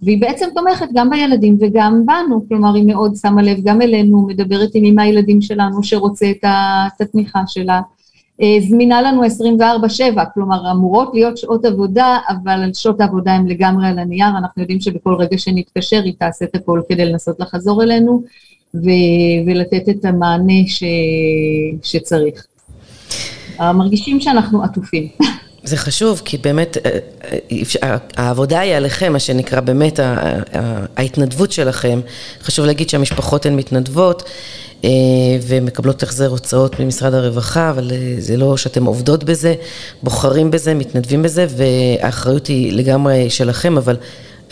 והיא 0.05 0.21
בעצם 0.21 0.47
תומכת 0.55 0.87
גם 0.95 1.11
בילדים 1.11 1.57
וגם 1.61 2.03
בנו, 2.07 2.49
כלומר 2.49 2.75
היא 2.75 2.87
מאוד 2.87 3.15
שמה 3.17 3.43
לב 3.43 3.59
גם 3.65 3.83
אלינו, 3.83 4.27
מדברת 4.27 4.71
עם 4.75 4.85
אמא 4.85 5.01
הילדים 5.03 5.41
שלנו 5.41 5.83
שרוצה 5.83 6.31
את 6.31 7.01
התמיכה 7.01 7.43
שלה. 7.47 7.81
אה, 8.43 8.57
זמינה 8.69 9.03
לנו 9.03 9.23
24-7, 9.25 10.25
כלומר 10.35 10.71
אמורות 10.71 11.11
להיות 11.15 11.39
שעות 11.39 11.65
עבודה, 11.65 12.19
אבל 12.29 12.71
שעות 12.75 13.01
העבודה 13.01 13.33
הן 13.33 13.47
לגמרי 13.47 13.89
על 13.89 13.99
הנייר, 13.99 14.29
אנחנו 14.29 14.63
יודעים 14.63 14.81
שבכל 14.81 15.15
רגע 15.15 15.39
שנתקשר 15.39 16.03
היא 16.05 16.15
תעשה 16.19 16.45
את 16.45 16.55
הכל 16.55 16.81
כדי 16.89 17.05
לנסות 17.05 17.41
לחזור 17.41 17.83
אלינו 17.83 18.23
ו- 18.75 19.41
ולתת 19.47 19.89
את 19.89 20.05
המענה 20.05 20.67
ש- 20.67 20.85
שצריך. 21.83 22.47
מרגישים 23.61 24.21
שאנחנו 24.21 24.63
עטופים. 24.63 25.09
זה 25.65 25.77
חשוב, 25.77 26.23
כי 26.25 26.39
באמת 26.39 26.77
אה, 26.77 26.99
אה, 27.83 27.97
העבודה 28.17 28.61
היא 28.61 28.75
עליכם, 28.75 29.13
מה 29.13 29.19
שנקרא, 29.19 29.61
באמת 29.61 30.01
ההתנדבות 30.97 31.53
שלכם. 31.53 32.01
חשוב 32.43 32.67
להגיד 32.67 32.89
שהמשפחות 32.89 33.47
הן 33.47 33.57
מתנדבות 33.57 34.23
אה, 34.85 34.91
ומקבלות 35.43 36.03
החזר 36.03 36.29
הוצאות 36.29 36.81
ממשרד 36.81 37.15
הרווחה, 37.15 37.71
אבל 37.71 37.93
זה 38.19 38.37
לא 38.37 38.57
שאתם 38.57 38.85
עובדות 38.85 39.25
בזה, 39.25 39.55
בוחרים 40.03 40.51
בזה, 40.51 40.75
מתנדבים 40.75 41.23
בזה, 41.23 41.47
והאחריות 41.49 42.47
היא 42.47 42.73
לגמרי 42.73 43.31
שלכם, 43.31 43.77
אבל 43.77 43.97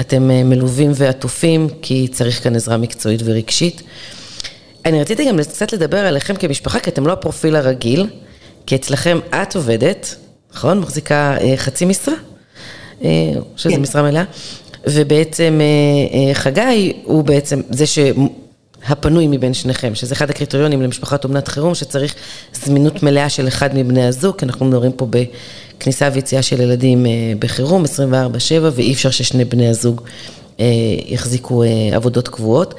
אתם 0.00 0.28
מלווים 0.28 0.92
ועטופים, 0.94 1.68
כי 1.82 2.08
צריך 2.08 2.44
כאן 2.44 2.56
עזרה 2.56 2.76
מקצועית 2.76 3.20
ורגשית. 3.24 3.82
אני 4.84 5.00
רציתי 5.00 5.28
גם 5.28 5.38
קצת 5.38 5.72
לדבר 5.72 5.98
עליכם 5.98 6.36
כמשפחה, 6.36 6.80
כי 6.80 6.90
אתם 6.90 7.06
לא 7.06 7.12
הפרופיל 7.12 7.56
הרגיל, 7.56 8.06
כי 8.66 8.74
אצלכם 8.74 9.18
את 9.42 9.56
עובדת. 9.56 10.16
נכון? 10.54 10.78
מחזיקה 10.78 11.36
אה, 11.40 11.54
חצי 11.56 11.84
משרה? 11.84 12.14
אה, 13.04 13.08
שזה 13.56 13.74
כן. 13.74 13.80
משרה 13.80 14.02
מלאה. 14.02 14.24
ובעצם 14.86 15.60
אה, 15.60 16.34
חגי 16.34 16.92
הוא 17.04 17.24
בעצם 17.24 17.60
זה 17.70 17.84
שהפנוי 17.86 19.26
מבין 19.26 19.54
שניכם, 19.54 19.94
שזה 19.94 20.14
אחד 20.14 20.30
הקריטריונים 20.30 20.82
למשפחת 20.82 21.24
אומנת 21.24 21.48
חירום, 21.48 21.74
שצריך 21.74 22.14
זמינות 22.52 23.02
מלאה 23.02 23.28
של 23.28 23.48
אחד 23.48 23.74
מבני 23.74 24.06
הזוג, 24.06 24.38
כי 24.38 24.44
אנחנו 24.44 24.66
מדברים 24.66 24.92
פה 24.92 25.06
בכניסה 25.10 26.08
ויציאה 26.12 26.42
של 26.42 26.60
ילדים 26.60 27.06
בחירום, 27.38 27.84
24-7, 27.84 27.88
ואי 28.72 28.92
אפשר 28.92 29.10
ששני 29.10 29.44
בני 29.44 29.68
הזוג 29.68 30.00
יחזיקו 31.08 31.62
עבודות 31.92 32.28
קבועות. 32.28 32.74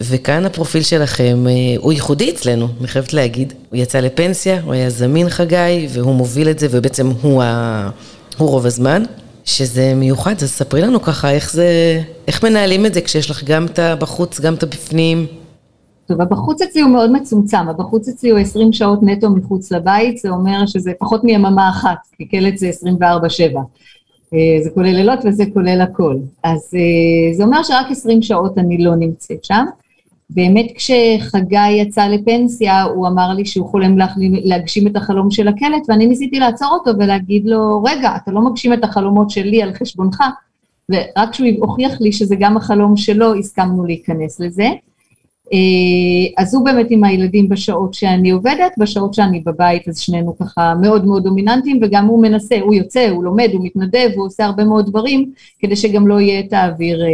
וכאן 0.00 0.44
הפרופיל 0.44 0.82
שלכם 0.82 1.44
אה, 1.48 1.52
הוא 1.78 1.92
ייחודי 1.92 2.30
אצלנו, 2.30 2.68
אני 2.80 2.88
חייבת 2.88 3.12
להגיד. 3.12 3.52
הוא 3.70 3.78
יצא 3.78 4.00
לפנסיה, 4.00 4.60
הוא 4.62 4.72
היה 4.72 4.90
זמין 4.90 5.28
חגי, 5.28 5.88
והוא 5.90 6.14
מוביל 6.14 6.50
את 6.50 6.58
זה, 6.58 6.66
ובעצם 6.70 7.10
הוא, 7.22 7.42
ה... 7.42 7.90
הוא 8.38 8.48
רוב 8.48 8.66
הזמן, 8.66 9.02
שזה 9.44 9.94
מיוחד, 9.94 10.34
אז 10.42 10.50
ספרי 10.50 10.80
לנו 10.80 11.02
ככה 11.02 11.30
איך 11.30 11.52
זה, 11.52 12.02
איך 12.28 12.44
מנהלים 12.44 12.86
את 12.86 12.94
זה 12.94 13.00
כשיש 13.00 13.30
לך 13.30 13.44
גם 13.44 13.66
את 13.66 13.78
הבחוץ, 13.78 14.40
גם 14.40 14.54
את 14.54 14.62
הבפנים. 14.62 15.26
טוב, 16.06 16.20
הבחוץ 16.20 16.62
אצלי 16.62 16.80
הוא 16.80 16.90
מאוד 16.90 17.12
מצומצם, 17.12 17.68
הבחוץ 17.68 18.08
אצלי 18.08 18.30
הוא 18.30 18.38
20 18.38 18.72
שעות 18.72 18.98
נטו 19.02 19.30
מחוץ 19.30 19.72
לבית, 19.72 20.18
זה 20.18 20.28
אומר 20.28 20.66
שזה 20.66 20.92
פחות 20.98 21.24
מיממה 21.24 21.68
אחת, 21.68 21.98
כי 22.16 22.24
קלט 22.24 22.58
זה 22.58 22.70
24-7. 22.70 23.02
אה, 24.34 24.62
זה 24.64 24.70
כולל 24.70 24.92
לילות 24.92 25.18
וזה 25.24 25.44
כולל 25.54 25.80
הכל. 25.80 26.16
אז 26.42 26.70
אה, 26.74 27.34
זה 27.36 27.44
אומר 27.44 27.62
שרק 27.62 27.86
20 27.90 28.22
שעות 28.22 28.58
אני 28.58 28.78
לא 28.78 28.96
נמצאת 28.96 29.44
שם. 29.44 29.64
באמת 30.30 30.66
כשחגי 30.74 31.70
יצא 31.70 32.06
לפנסיה, 32.06 32.82
הוא 32.82 33.06
אמר 33.06 33.34
לי 33.34 33.44
שהוא 33.44 33.66
חולם 33.68 33.96
להגשים 34.18 34.86
את 34.86 34.96
החלום 34.96 35.30
של 35.30 35.48
הקלט, 35.48 35.82
ואני 35.88 36.06
ניסיתי 36.06 36.38
לעצור 36.38 36.68
אותו 36.68 36.90
ולהגיד 36.98 37.46
לו, 37.46 37.82
רגע, 37.84 38.16
אתה 38.16 38.30
לא 38.30 38.40
מגשים 38.40 38.72
את 38.72 38.84
החלומות 38.84 39.30
שלי 39.30 39.62
על 39.62 39.74
חשבונך, 39.74 40.22
ורק 40.88 41.30
כשהוא 41.32 41.48
הוכיח 41.58 42.00
לי 42.00 42.12
שזה 42.12 42.36
גם 42.38 42.56
החלום 42.56 42.96
שלו, 42.96 43.34
הסכמנו 43.34 43.84
להיכנס 43.84 44.40
לזה. 44.40 44.68
אה, 45.52 46.42
אז 46.42 46.54
הוא 46.54 46.64
באמת 46.64 46.86
עם 46.90 47.04
הילדים 47.04 47.48
בשעות 47.48 47.94
שאני 47.94 48.30
עובדת, 48.30 48.72
בשעות 48.78 49.14
שאני 49.14 49.40
בבית, 49.46 49.88
אז 49.88 49.98
שנינו 49.98 50.38
ככה 50.38 50.74
מאוד 50.82 51.04
מאוד 51.04 51.24
דומיננטיים, 51.24 51.78
וגם 51.82 52.06
הוא 52.06 52.22
מנסה, 52.22 52.60
הוא 52.60 52.74
יוצא, 52.74 53.08
הוא 53.10 53.24
לומד, 53.24 53.50
הוא 53.52 53.64
מתנדב, 53.64 54.10
הוא 54.16 54.26
עושה 54.26 54.44
הרבה 54.44 54.64
מאוד 54.64 54.86
דברים, 54.86 55.32
כדי 55.58 55.76
שגם 55.76 56.06
לא 56.06 56.20
יהיה 56.20 56.40
את 56.40 56.52
האוויר 56.52 57.04
אה, 57.04 57.08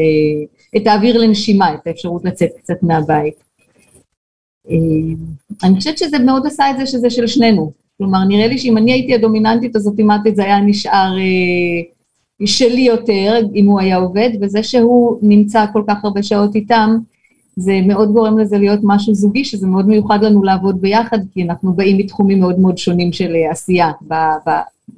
את 0.76 0.86
האוויר 0.86 1.18
לנשימה, 1.18 1.74
את 1.74 1.86
האפשרות 1.86 2.24
לצאת 2.24 2.50
קצת 2.58 2.82
מהבית. 2.82 3.34
אה, 4.70 4.76
אני 5.64 5.76
חושבת 5.76 5.98
שזה 5.98 6.18
מאוד 6.18 6.46
עשה 6.46 6.70
את 6.70 6.76
זה 6.76 6.86
שזה 6.86 7.10
של 7.10 7.26
שנינו. 7.26 7.72
כלומר, 7.98 8.24
נראה 8.24 8.46
לי 8.46 8.58
שאם 8.58 8.78
אני 8.78 8.92
הייתי 8.92 9.14
הדומיננטית 9.14 9.76
אז 9.76 9.86
אוטומטית 9.86 10.36
זה 10.36 10.44
היה 10.44 10.60
נשאר 10.60 11.18
אה, 11.18 12.46
שלי 12.46 12.80
יותר, 12.80 13.40
אם 13.54 13.66
הוא 13.66 13.80
היה 13.80 13.96
עובד, 13.96 14.30
וזה 14.40 14.62
שהוא 14.62 15.18
נמצא 15.22 15.64
כל 15.72 15.82
כך 15.88 16.04
הרבה 16.04 16.22
שעות 16.22 16.54
איתם, 16.54 16.96
זה 17.56 17.80
מאוד 17.86 18.12
גורם 18.12 18.38
לזה 18.38 18.58
להיות 18.58 18.80
משהו 18.82 19.14
זוגי, 19.14 19.44
שזה 19.44 19.66
מאוד 19.66 19.88
מיוחד 19.88 20.24
לנו 20.24 20.42
לעבוד 20.42 20.80
ביחד, 20.80 21.18
כי 21.34 21.42
אנחנו 21.42 21.72
באים 21.72 21.98
מתחומים 21.98 22.40
מאוד 22.40 22.58
מאוד 22.58 22.78
שונים 22.78 23.12
של 23.12 23.34
עשייה 23.50 23.90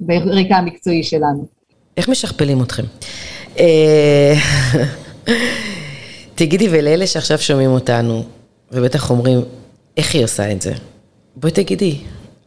ברקע 0.01 0.57
המקצועי 0.57 1.03
שלנו. 1.03 1.45
איך 1.97 2.09
משכפלים 2.09 2.61
אתכם? 2.61 2.83
תגידי, 6.35 6.67
ולאלה 6.71 7.07
שעכשיו 7.07 7.39
שומעים 7.39 7.69
אותנו, 7.69 8.23
ובטח 8.71 9.09
אומרים, 9.09 9.41
איך 9.97 10.15
היא 10.15 10.23
עושה 10.23 10.51
את 10.51 10.61
זה? 10.61 10.73
בואי 11.35 11.51
תגידי, 11.51 11.97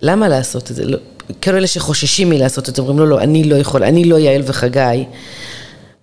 למה 0.03 0.29
לעשות 0.29 0.71
את 0.71 0.77
זה? 0.77 0.85
לא, 0.85 0.99
כאילו 1.41 1.59
אלה 1.59 1.67
שחוששים 1.67 2.31
מלעשות 2.31 2.69
את 2.69 2.77
זה, 2.77 2.83
אומרים, 2.83 2.99
לא, 2.99 3.09
לא, 3.09 3.21
אני 3.21 3.45
לא 3.45 3.57
יכול, 3.57 3.85
אני 3.85 4.05
לא 4.05 4.17
יעל 4.17 4.43
וחגי. 4.47 5.05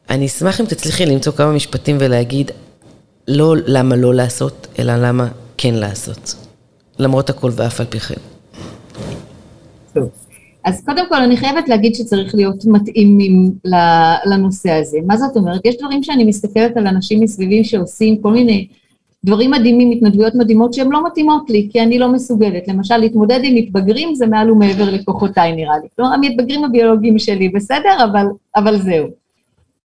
אני 0.09 0.25
אשמח 0.25 0.61
אם 0.61 0.65
תצליחי 0.65 1.05
למצוא 1.05 1.33
כמה 1.33 1.51
משפטים 1.51 1.97
ולהגיד, 1.99 2.51
לא 3.27 3.55
למה 3.65 3.95
לא 3.95 4.13
לעשות, 4.13 4.67
אלא 4.79 4.95
למה 4.95 5.27
כן 5.57 5.73
לעשות. 5.73 6.35
למרות 6.99 7.29
הכל 7.29 7.51
ואף 7.55 7.79
על 7.79 7.85
פי 7.89 7.99
כן. 7.99 8.15
טוב. 9.93 10.09
אז 10.65 10.85
קודם 10.85 11.09
כל 11.09 11.15
אני 11.15 11.37
חייבת 11.37 11.69
להגיד 11.69 11.95
שצריך 11.95 12.35
להיות 12.35 12.65
מתאימים 12.65 13.51
לנושא 14.25 14.71
הזה. 14.71 14.97
מה 15.07 15.17
זאת 15.17 15.37
אומרת? 15.37 15.61
יש 15.65 15.77
דברים 15.77 16.03
שאני 16.03 16.23
מסתכלת 16.23 16.77
על 16.77 16.87
אנשים 16.87 17.19
מסביבי 17.19 17.63
שעושים 17.63 18.21
כל 18.21 18.31
מיני 18.31 18.67
דברים 19.25 19.51
מדהימים, 19.51 19.91
התנדבויות 19.91 20.35
מדהימות 20.35 20.73
שהן 20.73 20.91
לא 20.91 21.05
מתאימות 21.07 21.49
לי, 21.49 21.69
כי 21.71 21.81
אני 21.81 21.99
לא 21.99 22.11
מסוגלת. 22.11 22.67
למשל, 22.67 22.97
להתמודד 22.97 23.39
עם 23.43 23.55
מתבגרים 23.55 24.15
זה 24.15 24.27
מעל 24.27 24.51
ומעבר 24.51 24.91
לכוחותיי 24.91 25.55
נראה 25.55 25.77
לי. 25.77 25.87
כלומר, 25.95 26.13
המתבגרים 26.13 26.63
הביולוגיים 26.63 27.19
שלי 27.19 27.49
בסדר, 27.49 28.03
אבל, 28.03 28.25
אבל 28.55 28.81
זהו. 28.81 29.07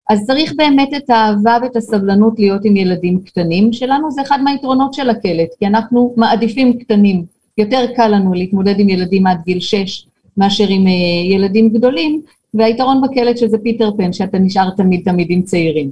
אז 0.10 0.26
צריך 0.28 0.54
באמת 0.58 0.90
את 0.98 1.10
האהבה 1.10 1.58
ואת 1.62 1.76
הסבלנות 1.76 2.40
להיות 2.40 2.66
עם 2.66 2.76
ילדים 2.76 3.20
קטנים 3.20 3.74
שלנו, 3.74 4.12
זה 4.12 4.22
אחד 4.22 4.42
מהיתרונות 4.44 4.94
של 4.94 5.10
הקלט, 5.10 5.50
כי 5.60 5.68
אנחנו 5.68 6.14
מעדיפים 6.18 6.80
קטנים. 6.80 7.24
יותר 7.58 7.86
קל 7.96 8.08
לנו 8.08 8.34
להתמודד 8.34 8.80
עם 8.80 8.90
ילדים 8.90 9.28
עד 9.28 9.42
גיל 9.46 9.60
6 9.60 10.06
מאשר 10.40 10.66
עם 10.70 10.88
אה, 10.88 10.92
ילדים 11.36 11.70
גדולים, 11.70 12.22
והיתרון 12.54 13.02
בקלט 13.02 13.38
שזה 13.38 13.58
פיטר 13.64 13.92
פן, 13.98 14.14
שאתה 14.14 14.40
נשאר 14.40 14.70
תמיד 14.70 15.02
תמיד 15.06 15.28
עם 15.30 15.42
צעירים. 15.42 15.92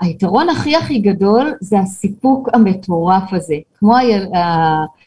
היתרון 0.00 0.48
הכי 0.48 0.76
הכי 0.76 0.98
גדול 0.98 1.52
זה 1.60 1.78
הסיפוק 1.78 2.48
המטורף 2.52 3.32
הזה, 3.32 3.56
כמו 3.78 3.96
היל, 3.96 4.22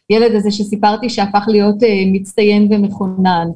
הילד 0.09 0.35
הזה 0.35 0.51
שסיפרתי 0.51 1.09
שהפך 1.09 1.43
להיות 1.47 1.83
אה, 1.83 2.03
מצטיין 2.05 2.67
ומכונן, 2.71 3.47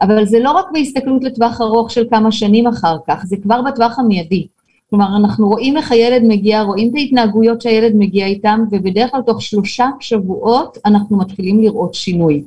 אבל 0.00 0.26
זה 0.26 0.38
לא 0.40 0.52
רק 0.52 0.66
בהסתכלות 0.72 1.24
לטווח 1.24 1.60
ארוך 1.60 1.90
של 1.90 2.06
כמה 2.10 2.32
שנים 2.32 2.66
אחר 2.66 2.96
כך, 3.08 3.24
זה 3.24 3.36
כבר 3.42 3.62
בטווח 3.62 3.98
המיידי. 3.98 4.46
כלומר, 4.90 5.16
אנחנו 5.16 5.48
רואים 5.48 5.76
איך 5.76 5.92
הילד 5.92 6.22
מגיע, 6.24 6.62
רואים 6.62 6.88
את 6.88 6.94
ההתנהגויות 6.96 7.60
שהילד 7.60 7.92
מגיע 7.94 8.26
איתם, 8.26 8.64
ובדרך 8.70 9.10
כלל 9.10 9.22
תוך 9.22 9.42
שלושה 9.42 9.86
שבועות 10.00 10.78
אנחנו 10.86 11.18
מתחילים 11.18 11.60
לראות 11.60 11.94
שינוי. 11.94 12.42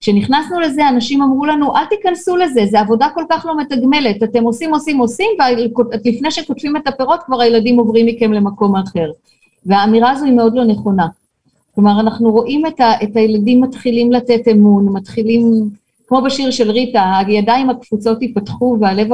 כשנכנסנו 0.00 0.60
לזה, 0.60 0.88
אנשים 0.88 1.22
אמרו 1.22 1.46
לנו, 1.46 1.76
אל 1.76 1.84
תיכנסו 1.84 2.36
לזה, 2.36 2.60
זו 2.70 2.78
עבודה 2.78 3.08
כל 3.14 3.24
כך 3.30 3.46
לא 3.46 3.56
מתגמלת, 3.56 4.22
אתם 4.22 4.42
עושים, 4.42 4.74
עושים, 4.74 4.98
עושים, 4.98 5.26
ולפני 6.04 6.30
שקוטפים 6.30 6.76
את 6.76 6.88
הפירות 6.88 7.20
כבר 7.26 7.40
הילדים 7.40 7.78
עוברים 7.78 8.06
מכם 8.06 8.32
למקום 8.32 8.76
אחר. 8.76 9.10
והאמירה 9.66 10.10
הזו 10.10 10.24
היא 10.24 10.32
מאוד 10.32 10.54
לא 10.54 10.64
נכונה. 10.64 11.06
כלומר, 11.74 12.00
אנחנו 12.00 12.32
רואים 12.32 12.66
את, 12.66 12.80
ה, 12.80 12.92
את 13.02 13.16
הילדים 13.16 13.60
מתחילים 13.60 14.12
לתת 14.12 14.48
אמון, 14.52 14.88
מתחילים 14.92 15.70
כמו 16.10 16.22
בשיר 16.22 16.50
של 16.50 16.70
ריטה, 16.70 17.12
הידיים 17.26 17.70
הקפוצות 17.70 18.22
ייפתחו 18.22 18.76
והלב 18.80 19.12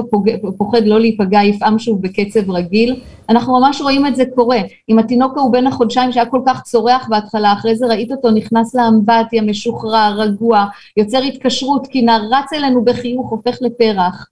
הפוחד 0.49 0.87
לא 0.87 1.01
להיפגע 1.01 1.43
יפעם 1.43 1.79
שוב 1.79 2.03
בקצב 2.03 2.51
רגיל. 2.51 3.01
אנחנו 3.29 3.61
ממש 3.61 3.81
רואים 3.81 4.07
את 4.07 4.17
זה 4.17 4.25
קורה. 4.35 4.59
אם 4.89 4.99
התינוק 4.99 5.39
ההוא 5.39 5.53
בן 5.53 5.67
החודשיים 5.67 6.13
שהיה 6.13 6.27
כל 6.27 6.41
כך 6.47 6.63
צורח 6.63 7.09
בהתחלה, 7.09 7.53
אחרי 7.53 7.77
זה 7.77 7.87
ראית 7.87 8.13
אותו 8.13 8.31
נכנס 8.31 8.75
לאמבטיה, 8.75 9.43
משוחרר, 9.43 10.15
רגוע, 10.17 10.67
יוצר 10.97 11.19
התקשרות 11.19 11.85
תקינה, 11.85 12.19
רץ 12.31 12.53
אלינו 12.53 12.85
בחיוך, 12.85 13.31
הופך 13.31 13.59
לפרח. 13.61 14.27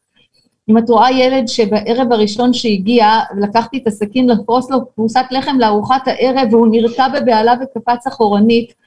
אם 0.70 0.78
את 0.78 0.90
רואה 0.90 1.12
ילד 1.12 1.48
שבערב 1.48 2.12
הראשון 2.12 2.52
שהגיע, 2.52 3.06
לקחתי 3.40 3.78
את 3.78 3.86
הסכין 3.86 4.28
לפרוס 4.28 4.70
לו 4.70 4.78
פרוסת 4.94 5.24
לחם 5.30 5.58
לארוחת 5.58 6.08
הערב 6.08 6.48
והוא 6.54 6.68
נרתע 6.70 7.08
בבהלה 7.08 7.54
וקפץ 7.62 8.06
אחורנית, 8.06 8.83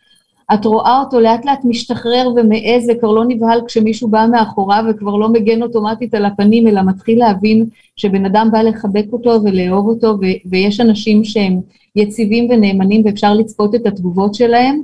את 0.53 0.65
רואה 0.65 0.99
אותו 0.99 1.19
לאט 1.19 1.45
לאט 1.45 1.59
משתחרר 1.65 2.29
ומעז 2.35 2.89
וכבר 2.89 3.11
לא 3.11 3.25
נבהל 3.27 3.61
כשמישהו 3.67 4.07
בא 4.07 4.25
מאחוריו 4.31 4.83
וכבר 4.89 5.15
לא 5.15 5.29
מגן 5.29 5.63
אוטומטית 5.63 6.13
על 6.13 6.25
הפנים, 6.25 6.67
אלא 6.67 6.81
מתחיל 6.81 7.19
להבין 7.19 7.65
שבן 7.95 8.25
אדם 8.25 8.49
בא 8.51 8.61
לחבק 8.61 9.05
אותו 9.13 9.39
ולאהוב 9.43 9.87
אותו, 9.87 10.07
ו- 10.07 10.49
ויש 10.49 10.79
אנשים 10.79 11.23
שהם 11.23 11.61
יציבים 11.95 12.49
ונאמנים 12.49 13.01
ואפשר 13.05 13.33
לצפות 13.33 13.75
את 13.75 13.87
התגובות 13.87 14.35
שלהם. 14.35 14.81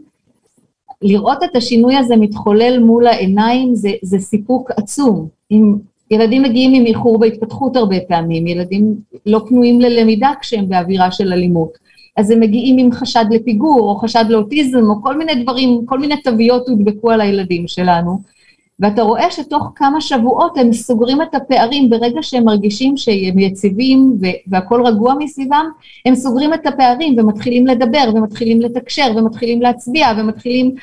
לראות 1.02 1.43
את 1.43 1.56
השינוי 1.56 1.95
הזה 1.95 2.15
מתחולל 2.15 2.80
מול 2.80 3.08
העיניים 3.08 3.76
זה, 3.76 3.89
זה 4.02 4.19
סיפוק 4.19 4.71
עצום. 4.71 5.28
אם 5.52 5.76
ילדים 6.12 6.43
מגיעים 6.43 6.73
עם 6.73 6.86
איחור 6.86 7.19
בהתפתחות 7.19 7.76
הרבה 7.76 7.95
פעמים, 8.08 8.47
ילדים 8.47 8.95
לא 9.26 9.41
פנויים 9.47 9.82
ללמידה 9.82 10.32
כשהם 10.41 10.69
באווירה 10.69 11.12
של 11.12 11.34
אלימות. 11.34 11.78
אז 12.17 12.32
הם 12.32 12.39
מגיעים 12.39 12.78
עם 12.78 12.91
חשד 12.91 13.26
לפיגור, 13.32 13.80
או 13.80 13.95
חשד 13.95 14.26
לאוטיזם, 14.30 14.89
או 14.89 15.02
כל 15.02 15.17
מיני 15.17 15.36
דברים, 15.36 15.86
כל 15.86 15.99
מיני 15.99 16.21
תוויות 16.21 16.69
הודבקו 16.69 17.12
על 17.12 17.21
הילדים 17.21 17.67
שלנו. 17.67 18.34
ואתה 18.80 19.02
רואה 19.02 19.32
שתוך 19.32 19.71
כמה 19.76 20.02
שבועות 20.02 20.58
הם 20.58 20.73
סוגרים 20.73 21.21
את 21.21 21.36
הפערים 21.36 21.89
ברגע 21.89 22.21
שהם 22.21 22.43
מרגישים 22.43 22.97
שהם 22.97 23.39
יציבים 23.39 24.17
והכול 24.47 24.88
רגוע 24.88 25.13
מסביבם, 25.19 25.65
הם 26.06 26.15
סוגרים 26.15 26.54
את 26.54 26.67
הפערים 26.67 27.15
ומתחילים 27.19 27.67
לדבר 27.67 28.12
ומתחילים 28.15 28.62
לתקשר 28.62 29.12
ומתחילים 29.15 29.62
להצביע 29.62 30.08
ומתחילים 30.17 30.76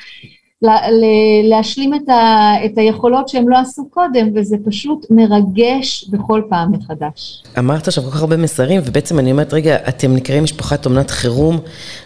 להשלים 1.43 1.93
את, 1.93 2.09
ה, 2.09 2.53
את 2.65 2.77
היכולות 2.77 3.29
שהם 3.29 3.49
לא 3.49 3.57
עשו 3.57 3.85
קודם, 3.89 4.29
וזה 4.35 4.55
פשוט 4.65 5.05
מרגש 5.09 6.05
בכל 6.09 6.41
פעם 6.49 6.71
מחדש. 6.71 7.43
אמרת 7.59 7.87
עכשיו 7.87 8.03
כל 8.03 8.11
כך 8.11 8.21
הרבה 8.21 8.37
מסרים, 8.37 8.81
ובעצם 8.85 9.19
אני 9.19 9.31
אומרת, 9.31 9.53
רגע, 9.53 9.77
אתם 9.87 10.15
נקראים 10.15 10.43
משפחת 10.43 10.85
אומנת 10.85 11.11
חירום, 11.11 11.59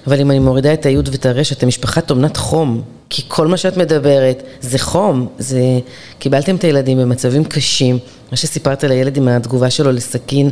אבל 0.08 0.22
אם 0.22 0.32
אני 0.32 0.40
מורידה 0.40 0.74
את 0.74 0.86
היוד 0.86 1.10
ואת 1.12 1.26
הרש, 1.26 1.52
אתם 1.52 1.68
משפחת 1.68 2.12
אומנת 2.12 2.38
חום, 2.38 2.82
כי 3.10 3.22
כל 3.28 3.48
מה 3.48 3.58
שאת 3.58 3.78
מדברת 3.78 4.44
זה 4.62 4.80
חום, 4.80 5.28
זה... 5.38 5.62
קיבלתם 6.20 6.56
את 6.56 6.64
הילדים 6.64 6.98
במצבים 6.98 7.44
קשים, 7.44 7.98
מה 8.32 8.38
שסיפרת 8.38 8.84
על 8.84 8.92
הילד 8.92 9.18
עם 9.18 9.28
התגובה 9.28 9.70
שלו 9.70 9.92
לסכין, 9.92 10.50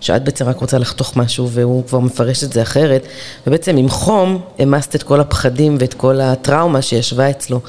שאת 0.00 0.24
בעצם 0.24 0.44
רק 0.44 0.60
רוצה 0.60 0.78
לחתוך 0.78 1.16
משהו 1.16 1.50
והוא 1.50 1.84
כבר 1.86 1.98
מפרש 1.98 2.44
את 2.44 2.52
זה 2.52 2.62
אחרת, 2.62 3.06
ובעצם 3.46 3.76
עם 3.76 3.88
חום 3.88 4.40
המסת 4.58 4.94
את 4.94 5.02
כל 5.02 5.20
הפחדים 5.20 5.76
ואת 5.80 5.94
כל 5.94 6.20
הטראומה 6.20 6.82
שישבה 6.82 7.30
אצלו, 7.30 7.60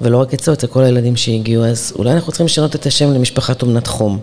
ולא 0.00 0.16
רק 0.16 0.34
אצלו, 0.34 0.54
אצל 0.54 0.66
כל 0.66 0.84
הילדים 0.84 1.16
שהגיעו, 1.16 1.64
אז 1.64 1.92
אולי 1.98 2.12
אנחנו 2.12 2.32
צריכים 2.32 2.46
לשנות 2.46 2.74
את 2.74 2.86
השם 2.86 3.12
למשפחת 3.12 3.62
אומנת 3.62 3.86
חום. 3.86 4.18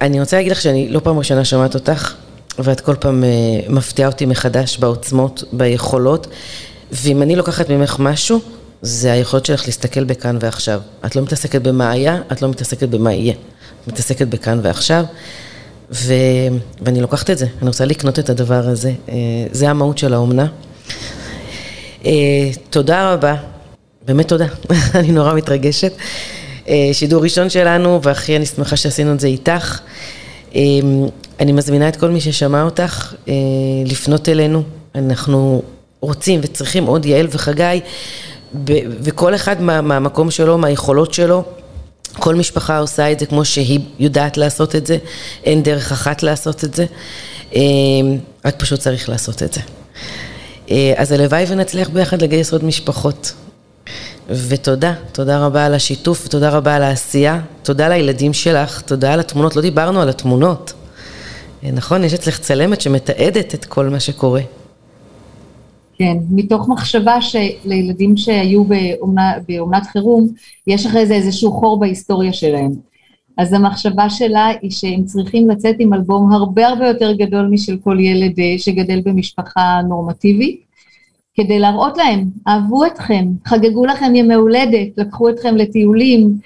אני 0.00 0.20
רוצה 0.20 0.36
להגיד 0.36 0.52
לך 0.52 0.60
שאני 0.60 0.88
לא 0.88 1.00
פעם 1.00 1.18
ראשונה 1.18 1.44
שומעת 1.44 1.74
אותך, 1.74 2.14
ואת 2.58 2.80
כל 2.80 2.94
פעם 2.94 3.24
uh, 3.24 3.72
מפתיעה 3.72 4.08
אותי 4.08 4.26
מחדש 4.26 4.78
בעוצמות, 4.78 5.44
ביכולות, 5.52 6.26
ואם 6.92 7.22
אני 7.22 7.36
לוקחת 7.36 7.70
ממך 7.70 7.96
משהו, 7.98 8.40
זה 8.82 9.12
היכולת 9.12 9.46
שלך 9.46 9.66
להסתכל 9.66 10.04
בכאן 10.04 10.38
ועכשיו. 10.40 10.80
את 11.06 11.16
לא 11.16 11.22
מתעסקת 11.22 11.62
במה 11.62 11.90
היה, 11.90 12.20
את 12.32 12.42
לא 12.42 12.48
מתעסקת 12.48 12.88
במה 12.88 13.12
יהיה. 13.12 13.32
את 13.82 13.88
מתעסקת 13.88 14.26
בכאן 14.26 14.60
ועכשיו. 14.62 15.04
ו... 15.92 16.14
ואני 16.80 17.00
לוקחת 17.00 17.30
את 17.30 17.38
זה, 17.38 17.46
אני 17.62 17.68
רוצה 17.68 17.84
לקנות 17.84 18.18
את 18.18 18.30
הדבר 18.30 18.68
הזה. 18.68 18.92
אה, 19.08 19.14
זה 19.52 19.70
המהות 19.70 19.98
של 19.98 20.14
האומנה. 20.14 20.46
אה, 22.06 22.10
תודה 22.70 23.12
רבה, 23.12 23.34
באמת 24.06 24.28
תודה, 24.28 24.46
אני 24.94 25.12
נורא 25.12 25.34
מתרגשת. 25.34 25.92
אה, 26.68 26.90
שידור 26.92 27.22
ראשון 27.22 27.50
שלנו, 27.50 28.00
והכי 28.02 28.36
אני 28.36 28.46
שמחה 28.46 28.76
שעשינו 28.76 29.12
את 29.12 29.20
זה 29.20 29.26
איתך. 29.26 29.80
אני 31.40 31.52
מזמינה 31.52 31.88
את 31.88 31.96
כל 31.96 32.10
מי 32.10 32.20
ששמע 32.20 32.62
אותך 32.62 33.14
לפנות 33.86 34.28
אלינו. 34.28 34.62
אנחנו 34.94 35.62
רוצים 36.00 36.40
וצריכים 36.42 36.86
עוד 36.86 37.06
יעל 37.06 37.26
וחגי, 37.30 37.80
וכל 39.00 39.34
אחד 39.34 39.62
מהמקום 39.62 40.30
שלו, 40.30 40.58
מהיכולות 40.58 41.14
שלו. 41.14 41.44
כל 42.12 42.34
משפחה 42.34 42.78
עושה 42.78 43.12
את 43.12 43.20
זה 43.20 43.26
כמו 43.26 43.44
שהיא 43.44 43.80
יודעת 43.98 44.36
לעשות 44.36 44.76
את 44.76 44.86
זה, 44.86 44.98
אין 45.44 45.62
דרך 45.62 45.92
אחת 45.92 46.22
לעשות 46.22 46.64
את 46.64 46.74
זה, 46.74 46.86
אה, 47.54 47.60
רק 48.44 48.54
פשוט 48.56 48.80
צריך 48.80 49.08
לעשות 49.08 49.42
את 49.42 49.52
זה. 49.52 49.60
אה, 50.70 50.92
אז 50.96 51.12
הלוואי 51.12 51.44
ונצליח 51.48 51.88
ביחד 51.88 52.22
לגייס 52.22 52.52
עוד 52.52 52.64
משפחות. 52.64 53.32
ותודה, 54.30 54.94
תודה 55.12 55.38
רבה 55.38 55.66
על 55.66 55.74
השיתוף, 55.74 56.26
ותודה 56.26 56.48
רבה 56.48 56.76
על 56.76 56.82
העשייה, 56.82 57.40
תודה 57.62 57.88
לילדים 57.88 58.32
שלך, 58.32 58.80
תודה 58.80 59.12
על 59.12 59.20
התמונות, 59.20 59.56
לא 59.56 59.62
דיברנו 59.62 60.02
על 60.02 60.08
התמונות. 60.08 60.72
אה, 61.64 61.70
נכון, 61.70 62.04
יש 62.04 62.14
אצלך 62.14 62.38
צלמת 62.38 62.80
שמתעדת 62.80 63.54
את 63.54 63.64
כל 63.64 63.88
מה 63.88 64.00
שקורה. 64.00 64.40
כן, 65.98 66.16
מתוך 66.30 66.68
מחשבה 66.68 67.20
שלילדים 67.20 68.16
שהיו 68.16 68.64
באומנה, 68.64 69.32
באומנת 69.48 69.86
חירום, 69.86 70.28
יש 70.66 70.86
אחרי 70.86 71.06
זה 71.06 71.14
איזשהו 71.14 71.52
חור 71.52 71.80
בהיסטוריה 71.80 72.32
שלהם. 72.32 72.72
אז 73.38 73.52
המחשבה 73.52 74.10
שלה 74.10 74.46
היא 74.62 74.70
שהם 74.70 75.04
צריכים 75.04 75.50
לצאת 75.50 75.76
עם 75.78 75.94
אלבום 75.94 76.32
הרבה 76.32 76.68
הרבה 76.68 76.88
יותר 76.88 77.12
גדול 77.12 77.46
משל 77.46 77.76
כל 77.84 78.00
ילד 78.00 78.34
שגדל 78.58 79.00
במשפחה 79.04 79.80
נורמטיבית, 79.88 80.60
כדי 81.34 81.58
להראות 81.58 81.96
להם, 81.96 82.24
אהבו 82.48 82.86
אתכם, 82.86 83.26
חגגו 83.46 83.86
לכם 83.86 84.14
ימי 84.14 84.34
הולדת, 84.34 84.88
לקחו 84.96 85.28
אתכם 85.28 85.56
לטיולים, 85.56 86.38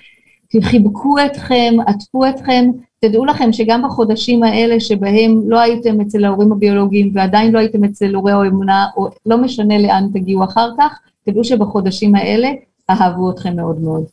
חיבקו 0.63 1.15
אתכם, 1.27 1.75
עטפו 1.87 2.29
אתכם, 2.29 2.71
תדעו 3.05 3.25
לכם 3.25 3.53
שגם 3.53 3.83
בחודשים 3.83 4.43
האלה 4.43 4.81
שבהם 4.81 5.41
לא 5.47 5.61
הייתם 5.61 6.01
אצל 6.01 6.25
ההורים 6.25 6.53
הביולוגיים 6.53 7.11
ועדיין 7.15 7.53
לא 7.53 7.59
הייתם 7.59 7.85
אצל 7.85 8.15
הורי 8.15 8.33
האמונה, 8.33 8.87
או 8.97 9.09
לא 9.27 9.39
משנה 9.39 9.79
לאן 9.79 10.09
תגיעו 10.13 10.45
אחר 10.45 10.69
כך, 10.79 10.99
תדעו 11.27 11.45
שבחודשים 11.45 12.15
האלה 12.15 12.49
אהבו 12.91 13.31
אתכם 13.31 13.57
מאוד 13.57 13.81
מאוד. 13.81 14.05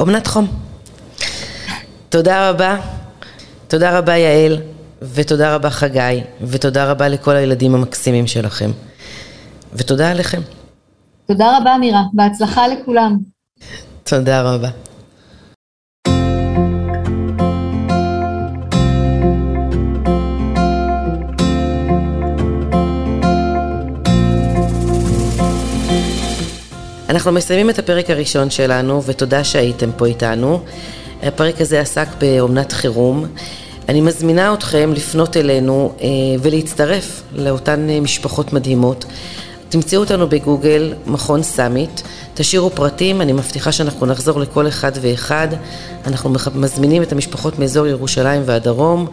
אומנת 0.00 0.26
חום. 0.26 0.46
תודה 2.08 2.50
רבה. 2.50 2.76
תודה 3.68 3.98
רבה 3.98 4.16
יעל, 4.16 4.56
ותודה 5.14 5.54
רבה 5.54 5.70
חגי, 5.70 6.20
ותודה 6.42 6.90
רבה 6.90 7.08
לכל 7.08 7.36
הילדים 7.36 7.74
המקסימים 7.74 8.26
שלכם. 8.26 8.70
ותודה 9.72 10.10
עליכם. 10.10 10.40
תודה 11.26 11.58
רבה 11.58 11.76
מירה, 11.80 12.02
בהצלחה 12.12 12.68
לכולם. 12.68 13.16
תודה 14.04 14.42
רבה. 14.42 14.89
אנחנו 27.20 27.32
מסיימים 27.32 27.70
את 27.70 27.78
הפרק 27.78 28.10
הראשון 28.10 28.50
שלנו, 28.50 29.02
ותודה 29.04 29.44
שהייתם 29.44 29.90
פה 29.96 30.06
איתנו. 30.06 30.60
הפרק 31.22 31.60
הזה 31.60 31.80
עסק 31.80 32.08
באומנת 32.18 32.72
חירום. 32.72 33.26
אני 33.88 34.00
מזמינה 34.00 34.54
אתכם 34.54 34.92
לפנות 34.94 35.36
אלינו 35.36 35.92
אה, 36.00 36.06
ולהצטרף 36.42 37.22
לאותן 37.32 37.90
אה, 37.90 38.00
משפחות 38.00 38.52
מדהימות. 38.52 39.04
תמצאו 39.68 40.00
אותנו 40.00 40.28
בגוגל, 40.28 40.94
מכון 41.06 41.42
סאמיט, 41.42 42.00
תשאירו 42.34 42.70
פרטים, 42.70 43.20
אני 43.20 43.32
מבטיחה 43.32 43.72
שאנחנו 43.72 44.06
נחזור 44.06 44.40
לכל 44.40 44.68
אחד 44.68 44.92
ואחד. 45.00 45.48
אנחנו 46.06 46.32
מזמינים 46.54 47.02
את 47.02 47.12
המשפחות 47.12 47.58
מאזור 47.58 47.86
ירושלים 47.86 48.42
והדרום 48.46 49.06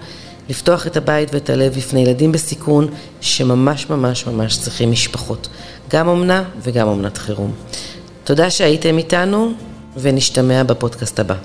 לפתוח 0.50 0.88
את 0.88 0.98
הבית 0.98 1.34
ואת 1.34 1.50
הלב 1.50 1.74
בפני 1.74 2.00
ילדים 2.00 2.32
בסיכון 2.32 2.88
שממש 3.22 3.90
ממש 3.90 4.28
ממש 4.28 4.58
צריכים 4.58 4.92
משפחות, 4.92 5.48
גם 5.90 6.08
אומנה 6.08 6.44
וגם 6.64 6.88
אומנת 6.88 7.18
חירום. 7.18 7.52
תודה 8.28 8.50
שהייתם 8.50 8.98
איתנו 8.98 9.52
ונשתמע 9.98 10.64
בפודקאסט 10.64 11.20
הבא. 11.20 11.36